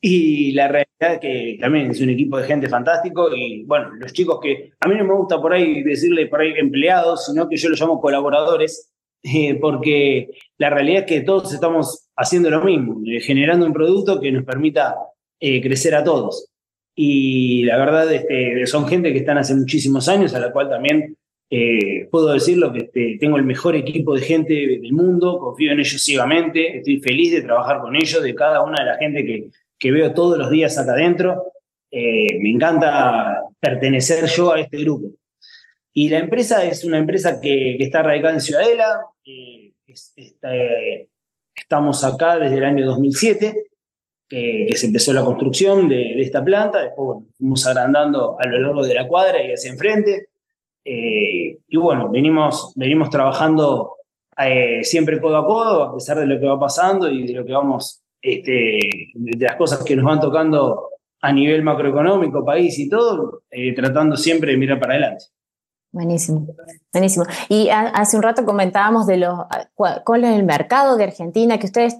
y 0.01 0.51
la 0.51 0.67
realidad 0.67 1.19
que 1.21 1.57
también 1.59 1.91
es 1.91 2.01
un 2.01 2.09
equipo 2.09 2.37
de 2.37 2.47
gente 2.47 2.67
fantástico 2.67 3.33
y 3.33 3.63
bueno, 3.63 3.91
los 3.95 4.13
chicos 4.13 4.39
que 4.41 4.73
a 4.79 4.87
mí 4.87 4.95
no 4.95 5.05
me 5.05 5.13
gusta 5.13 5.41
por 5.41 5.53
ahí 5.53 5.83
decirle 5.83 6.27
por 6.27 6.41
ahí 6.41 6.53
empleados, 6.57 7.25
sino 7.25 7.47
que 7.47 7.57
yo 7.57 7.69
los 7.69 7.79
llamo 7.79 8.01
colaboradores, 8.01 8.91
eh, 9.23 9.55
porque 9.55 10.29
la 10.57 10.69
realidad 10.69 11.01
es 11.01 11.05
que 11.05 11.21
todos 11.21 11.53
estamos 11.53 12.09
haciendo 12.15 12.49
lo 12.49 12.63
mismo, 12.63 13.01
eh, 13.05 13.21
generando 13.21 13.65
un 13.65 13.73
producto 13.73 14.19
que 14.19 14.31
nos 14.31 14.43
permita 14.43 14.95
eh, 15.39 15.61
crecer 15.61 15.95
a 15.95 16.03
todos. 16.03 16.49
Y 16.95 17.63
la 17.63 17.77
verdad 17.77 18.11
este, 18.13 18.67
son 18.67 18.87
gente 18.87 19.13
que 19.13 19.19
están 19.19 19.37
hace 19.37 19.55
muchísimos 19.55 20.09
años, 20.09 20.33
a 20.33 20.39
la 20.39 20.51
cual 20.51 20.69
también 20.69 21.15
eh, 21.51 22.07
puedo 22.11 22.31
decirlo 22.33 22.71
que 22.71 22.79
este, 22.79 23.17
tengo 23.19 23.37
el 23.37 23.43
mejor 23.43 23.75
equipo 23.75 24.13
de 24.15 24.21
gente 24.21 24.53
del 24.53 24.93
mundo, 24.93 25.39
confío 25.39 25.71
en 25.71 25.79
ellos 25.79 26.01
ciegamente, 26.01 26.77
estoy 26.77 26.99
feliz 26.99 27.31
de 27.31 27.41
trabajar 27.41 27.79
con 27.81 27.95
ellos, 27.95 28.21
de 28.21 28.35
cada 28.35 28.63
una 28.63 28.83
de 28.83 28.91
la 28.91 28.97
gente 28.97 29.25
que, 29.25 29.49
que 29.79 29.91
veo 29.91 30.13
todos 30.13 30.37
los 30.37 30.51
días 30.51 30.77
acá 30.77 30.91
adentro. 30.91 31.53
Eh, 31.89 32.37
me 32.39 32.51
encanta 32.51 33.41
pertenecer 33.59 34.25
yo 34.25 34.53
a 34.53 34.59
este 34.59 34.77
grupo. 34.77 35.09
Y 35.91 36.09
la 36.09 36.19
empresa 36.19 36.63
es 36.63 36.83
una 36.83 36.99
empresa 36.99 37.41
que, 37.41 37.75
que 37.77 37.83
está 37.83 38.03
radicada 38.03 38.35
en 38.35 38.41
Ciudadela. 38.41 38.99
Eh, 39.25 39.73
estamos 41.55 42.03
acá 42.03 42.37
desde 42.37 42.57
el 42.57 42.63
año 42.63 42.85
2007, 42.85 43.63
que, 44.27 44.69
se 44.75 44.85
empezó 44.85 45.13
la 45.13 45.25
construcción 45.25 45.89
de, 45.89 45.95
de 45.95 46.21
esta 46.21 46.45
planta. 46.45 46.83
Después 46.83 47.05
bueno, 47.07 47.27
fuimos 47.35 47.65
agrandando 47.65 48.37
a 48.39 48.47
lo 48.47 48.59
largo 48.59 48.85
de 48.85 48.93
la 48.93 49.07
cuadra 49.07 49.43
y 49.43 49.51
hacia 49.51 49.71
enfrente. 49.71 50.27
Eh, 50.83 51.59
y 51.67 51.77
bueno, 51.77 52.09
venimos, 52.09 52.73
venimos 52.75 53.09
trabajando 53.09 53.95
eh, 54.37 54.83
siempre 54.83 55.19
codo 55.19 55.37
a 55.37 55.45
codo, 55.45 55.83
a 55.83 55.93
pesar 55.93 56.19
de 56.19 56.25
lo 56.25 56.39
que 56.39 56.47
va 56.47 56.59
pasando 56.59 57.09
y 57.09 57.27
de 57.27 57.33
lo 57.33 57.45
que 57.45 57.53
vamos, 57.53 58.01
este, 58.21 58.79
de 59.13 59.45
las 59.45 59.55
cosas 59.55 59.83
que 59.83 59.95
nos 59.95 60.05
van 60.05 60.19
tocando 60.19 60.89
a 61.21 61.33
nivel 61.33 61.63
macroeconómico, 61.63 62.45
país 62.45 62.79
y 62.79 62.89
todo, 62.89 63.41
eh, 63.51 63.75
tratando 63.75 64.15
siempre 64.15 64.51
de 64.51 64.57
mirar 64.57 64.79
para 64.79 64.93
adelante. 64.93 65.25
Buenísimo, 65.91 66.47
buenísimo. 66.93 67.25
Y 67.49 67.69
hace 67.69 68.15
un 68.15 68.23
rato 68.23 68.45
comentábamos 68.45 69.07
de 69.07 69.17
los, 69.17 69.39
cuál 69.75 70.23
es 70.23 70.37
el 70.37 70.43
mercado 70.43 70.95
de 70.95 71.05
Argentina, 71.05 71.57
que 71.57 71.65
ustedes 71.65 71.97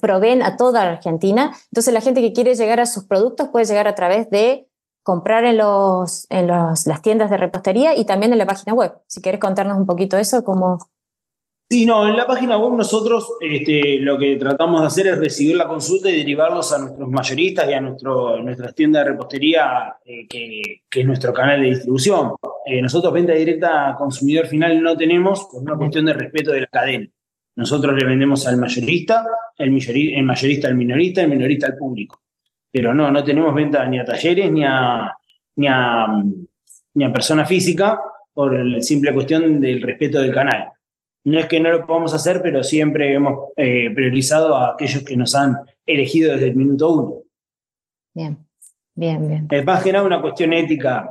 proveen 0.00 0.42
a 0.42 0.56
toda 0.56 0.82
Argentina. 0.82 1.52
Entonces 1.70 1.94
la 1.94 2.00
gente 2.00 2.20
que 2.20 2.32
quiere 2.32 2.54
llegar 2.54 2.80
a 2.80 2.86
sus 2.86 3.04
productos 3.04 3.48
puede 3.48 3.64
llegar 3.64 3.88
a 3.88 3.94
través 3.94 4.28
de 4.30 4.66
comprar 5.06 5.44
en, 5.44 5.58
los, 5.58 6.26
en 6.30 6.48
las 6.48 7.00
tiendas 7.00 7.30
de 7.30 7.36
repostería 7.36 7.96
y 7.96 8.04
también 8.04 8.32
en 8.32 8.38
la 8.38 8.44
página 8.44 8.74
web. 8.74 8.92
Si 9.06 9.22
quieres 9.22 9.40
contarnos 9.40 9.78
un 9.78 9.86
poquito 9.86 10.18
eso, 10.18 10.42
cómo... 10.42 10.78
Sí, 11.70 11.86
no, 11.86 12.08
en 12.08 12.16
la 12.16 12.26
página 12.26 12.58
web 12.58 12.76
nosotros 12.76 13.34
este, 13.40 14.00
lo 14.00 14.18
que 14.18 14.34
tratamos 14.34 14.80
de 14.80 14.86
hacer 14.88 15.06
es 15.06 15.18
recibir 15.18 15.56
la 15.56 15.68
consulta 15.68 16.10
y 16.10 16.16
derivarlos 16.16 16.72
a 16.72 16.78
nuestros 16.78 17.08
mayoristas 17.08 17.70
y 17.70 17.72
a 17.74 17.80
nuestro, 17.80 18.42
nuestras 18.42 18.74
tiendas 18.74 19.04
de 19.04 19.12
repostería, 19.12 19.96
eh, 20.04 20.26
que, 20.28 20.82
que, 20.90 21.00
es 21.00 21.06
nuestro 21.06 21.32
canal 21.32 21.62
de 21.62 21.68
distribución. 21.68 22.32
Eh, 22.64 22.82
nosotros 22.82 23.12
venta 23.12 23.32
directa 23.32 23.90
a 23.90 23.96
consumidor 23.96 24.46
final 24.48 24.82
no 24.82 24.96
tenemos 24.96 25.44
por 25.44 25.62
una 25.62 25.76
cuestión 25.76 26.06
de 26.06 26.14
respeto 26.14 26.50
de 26.50 26.62
la 26.62 26.66
cadena. 26.66 27.08
Nosotros 27.54 27.94
le 27.96 28.06
vendemos 28.06 28.44
al 28.48 28.56
mayorista, 28.56 29.24
el 29.56 29.70
mayorista 29.70 30.66
al 30.66 30.74
minorista, 30.74 31.22
el 31.22 31.28
minorista 31.28 31.68
al 31.68 31.76
público 31.76 32.25
pero 32.76 32.92
no, 32.92 33.10
no 33.10 33.24
tenemos 33.24 33.54
venta 33.54 33.86
ni 33.86 33.98
a 33.98 34.04
talleres 34.04 34.52
ni 34.52 34.62
a, 34.62 35.10
ni 35.56 35.66
a, 35.66 36.06
ni 36.92 37.04
a 37.04 37.10
persona 37.10 37.46
física 37.46 37.98
por 38.34 38.52
la 38.52 38.82
simple 38.82 39.14
cuestión 39.14 39.58
del 39.62 39.80
respeto 39.80 40.20
del 40.20 40.34
canal. 40.34 40.72
no 41.24 41.38
es 41.38 41.46
que 41.46 41.58
no 41.58 41.70
lo 41.70 41.86
podamos 41.86 42.12
hacer, 42.12 42.42
pero 42.42 42.62
siempre 42.62 43.14
hemos 43.14 43.48
eh, 43.56 43.90
priorizado 43.94 44.54
a 44.54 44.72
aquellos 44.72 45.02
que 45.04 45.16
nos 45.16 45.34
han 45.34 45.56
elegido 45.86 46.32
desde 46.32 46.48
el 46.48 46.56
minuto 46.56 46.92
uno. 46.92 47.14
Bien, 48.14 48.36
bien, 48.94 49.26
bien. 49.26 49.48
Es 49.50 49.64
más 49.64 49.82
que 49.82 49.92
nada 49.92 50.04
una 50.04 50.20
cuestión 50.20 50.52
ética 50.52 51.08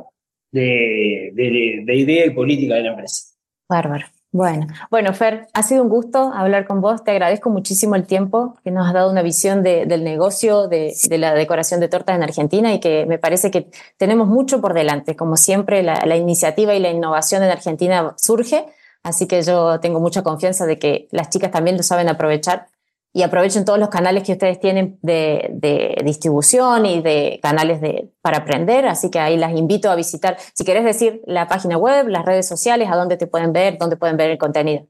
de, 0.51 1.31
de 1.33 1.95
idea 1.95 2.27
y 2.27 2.29
política 2.29 2.75
de 2.75 2.83
la 2.83 2.89
empresa. 2.91 3.33
Bárbaro. 3.67 4.05
Bueno, 4.35 4.67
bueno, 4.91 5.13
Fer, 5.13 5.47
ha 5.53 5.63
sido 5.63 5.81
un 5.81 5.87
gusto 5.87 6.33
hablar 6.33 6.67
con 6.67 6.81
vos. 6.81 7.05
Te 7.05 7.11
agradezco 7.11 7.49
muchísimo 7.49 7.95
el 7.95 8.05
tiempo 8.05 8.57
que 8.65 8.71
nos 8.71 8.85
has 8.85 8.93
dado 8.93 9.09
una 9.09 9.21
visión 9.21 9.63
del 9.63 10.03
negocio 10.03 10.67
de, 10.67 10.93
la 11.11 11.33
decoración 11.33 11.79
de 11.79 11.87
tortas 11.87 12.17
en 12.17 12.23
Argentina 12.23 12.73
y 12.73 12.81
que 12.81 13.05
me 13.05 13.17
parece 13.17 13.49
que 13.49 13.69
tenemos 13.95 14.27
mucho 14.27 14.59
por 14.59 14.73
delante. 14.73 15.15
Como 15.15 15.37
siempre, 15.37 15.83
la 15.83 16.17
iniciativa 16.17 16.75
y 16.75 16.81
la 16.81 16.89
innovación 16.89 17.43
en 17.43 17.49
Argentina 17.49 18.13
surge, 18.17 18.65
así 19.03 19.25
que 19.25 19.41
yo 19.41 19.79
tengo 19.79 20.01
mucha 20.01 20.21
confianza 20.21 20.65
de 20.65 20.79
que 20.79 21.07
las 21.11 21.29
chicas 21.29 21.51
también 21.51 21.77
lo 21.77 21.83
saben 21.83 22.09
aprovechar 22.09 22.67
y 23.15 23.23
aprovechen 23.23 23.63
todos 23.63 23.79
los 23.79 23.87
canales 23.87 24.23
que 24.23 24.33
ustedes 24.33 24.59
tienen 24.59 24.99
de, 25.01 25.95
distribución 26.03 26.85
y 26.85 27.01
de 27.01 27.39
canales 27.41 27.79
de, 27.79 28.09
para 28.21 28.39
aprender, 28.39 28.85
así 28.87 29.09
que 29.09 29.19
ahí 29.19 29.37
las 29.37 29.55
invito 29.55 29.89
a 29.89 29.95
visitar, 29.95 30.35
si 30.53 30.65
querés 30.65 30.83
decir 30.83 31.21
la 31.25 31.47
página 31.47 31.77
web, 31.77 32.09
las 32.09 32.25
redes 32.25 32.45
sociales, 32.45 32.89
a 32.91 32.97
dónde 32.97 33.15
te 33.15 33.25
pueden 33.25 33.53
ver, 33.53 33.77
dónde 33.79 33.95
pueden 33.95 34.17
ver 34.17 34.31
el 34.31 34.37
contenido. 34.37 34.85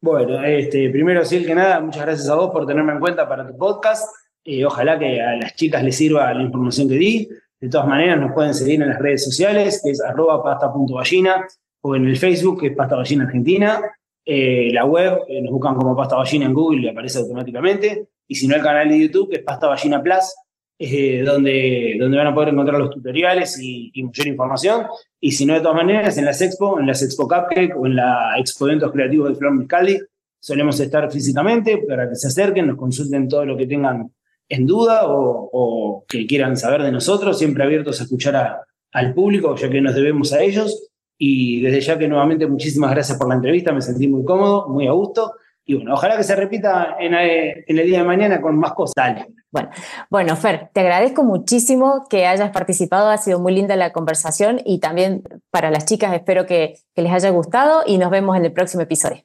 Bueno, 0.00 0.44
este, 0.44 0.90
primero, 0.90 1.24
sí 1.24 1.44
que 1.44 1.56
nada, 1.56 1.80
muchas 1.80 2.06
gracias 2.06 2.28
a 2.28 2.36
vos 2.36 2.52
por 2.52 2.64
tenerme 2.68 2.92
en 2.92 3.00
cuenta 3.00 3.28
para 3.28 3.44
tu 3.48 3.58
podcast. 3.58 4.08
y 4.44 4.62
ojalá 4.62 4.96
que 4.96 5.20
a 5.20 5.34
las 5.34 5.56
chicas 5.56 5.82
les 5.82 5.96
sirva 5.96 6.32
la 6.32 6.42
información 6.42 6.88
que 6.88 6.94
di. 6.94 7.28
De 7.60 7.68
todas 7.68 7.88
maneras, 7.88 8.20
nos 8.20 8.32
pueden 8.32 8.54
seguir 8.54 8.80
en 8.80 8.90
las 8.90 8.98
redes 9.00 9.24
sociales, 9.24 9.82
que 9.84 9.90
es 9.90 10.00
arroba 10.00 10.40
pasta.ballina, 10.44 11.48
o 11.80 11.96
en 11.96 12.06
el 12.06 12.16
Facebook, 12.16 12.60
que 12.60 12.68
es 12.68 12.76
Pasta 12.76 12.94
Ballina 12.94 13.24
Argentina. 13.24 13.80
Eh, 14.30 14.68
la 14.74 14.84
web, 14.84 15.20
eh, 15.26 15.40
nos 15.40 15.52
buscan 15.52 15.74
como 15.74 15.96
Pasta 15.96 16.16
Ballina 16.16 16.44
en 16.44 16.52
Google 16.52 16.82
y 16.82 16.88
aparece 16.88 17.18
automáticamente. 17.18 18.08
Y 18.26 18.34
si 18.34 18.46
no, 18.46 18.56
el 18.56 18.62
canal 18.62 18.86
de 18.86 19.00
YouTube, 19.00 19.32
es 19.32 19.42
Pasta 19.42 19.68
Ballina 19.68 20.02
Plus, 20.02 20.34
eh, 20.78 21.22
donde, 21.24 21.96
donde 21.98 22.18
van 22.18 22.26
a 22.26 22.34
poder 22.34 22.50
encontrar 22.50 22.78
los 22.78 22.90
tutoriales 22.90 23.58
y, 23.58 23.90
mayor 24.02 24.26
información. 24.26 24.86
Y 25.18 25.32
si 25.32 25.46
no, 25.46 25.54
de 25.54 25.60
todas 25.60 25.76
maneras, 25.76 26.18
en 26.18 26.26
las 26.26 26.42
expo, 26.42 26.78
en 26.78 26.86
las 26.86 27.02
expo 27.02 27.26
Cupcake 27.26 27.74
o 27.74 27.86
en 27.86 27.96
la 27.96 28.34
expo 28.38 28.68
eventos 28.68 28.92
creativos 28.92 29.30
de 29.30 29.34
Flor 29.36 29.54
Miscali, 29.54 29.98
solemos 30.38 30.78
estar 30.78 31.10
físicamente 31.10 31.78
para 31.88 32.06
que 32.06 32.16
se 32.16 32.26
acerquen, 32.26 32.66
nos 32.66 32.76
consulten 32.76 33.30
todo 33.30 33.46
lo 33.46 33.56
que 33.56 33.66
tengan 33.66 34.12
en 34.46 34.66
duda 34.66 35.04
o, 35.06 36.04
que 36.06 36.26
quieran 36.26 36.54
saber 36.58 36.82
de 36.82 36.92
nosotros, 36.92 37.38
siempre 37.38 37.64
abiertos 37.64 37.98
a 37.98 38.04
escuchar 38.04 38.60
al 38.92 39.14
público, 39.14 39.56
ya 39.56 39.70
que 39.70 39.80
nos 39.80 39.94
debemos 39.94 40.34
a 40.34 40.42
ellos. 40.42 40.87
Y 41.18 41.60
desde 41.60 41.80
ya 41.80 41.98
que 41.98 42.08
nuevamente 42.08 42.46
muchísimas 42.46 42.92
gracias 42.92 43.18
por 43.18 43.28
la 43.28 43.34
entrevista, 43.34 43.72
me 43.72 43.82
sentí 43.82 44.06
muy 44.06 44.24
cómodo, 44.24 44.68
muy 44.68 44.86
a 44.86 44.92
gusto. 44.92 45.34
Y 45.64 45.74
bueno, 45.74 45.92
ojalá 45.94 46.16
que 46.16 46.24
se 46.24 46.34
repita 46.34 46.96
en, 46.98 47.12
eh, 47.14 47.64
el 47.66 47.84
día 47.84 47.98
de 47.98 48.04
mañana 48.04 48.40
con 48.40 48.58
más 48.58 48.72
cosas. 48.72 49.26
Bueno, 49.50 49.70
bueno, 50.08 50.36
Fer, 50.36 50.70
te 50.72 50.80
agradezco 50.80 51.24
muchísimo 51.24 52.06
que 52.08 52.26
hayas 52.26 52.50
participado, 52.50 53.10
ha 53.10 53.18
sido 53.18 53.38
muy 53.38 53.54
linda 53.54 53.76
la 53.76 53.92
conversación 53.92 54.60
y 54.64 54.78
también 54.78 55.22
para 55.50 55.70
las 55.70 55.84
chicas 55.84 56.14
espero 56.14 56.46
que, 56.46 56.78
que 56.94 57.02
les 57.02 57.12
haya 57.12 57.30
gustado 57.30 57.82
y 57.86 57.98
nos 57.98 58.10
vemos 58.10 58.36
en 58.36 58.46
el 58.46 58.52
próximo 58.52 58.82
episodio. 58.82 59.24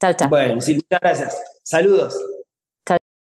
Chao, 0.00 0.12
chao. 0.12 0.28
Bueno, 0.28 0.60
sí, 0.60 0.74
muchas 0.74 1.00
gracias. 1.00 1.42
Saludos. 1.62 2.35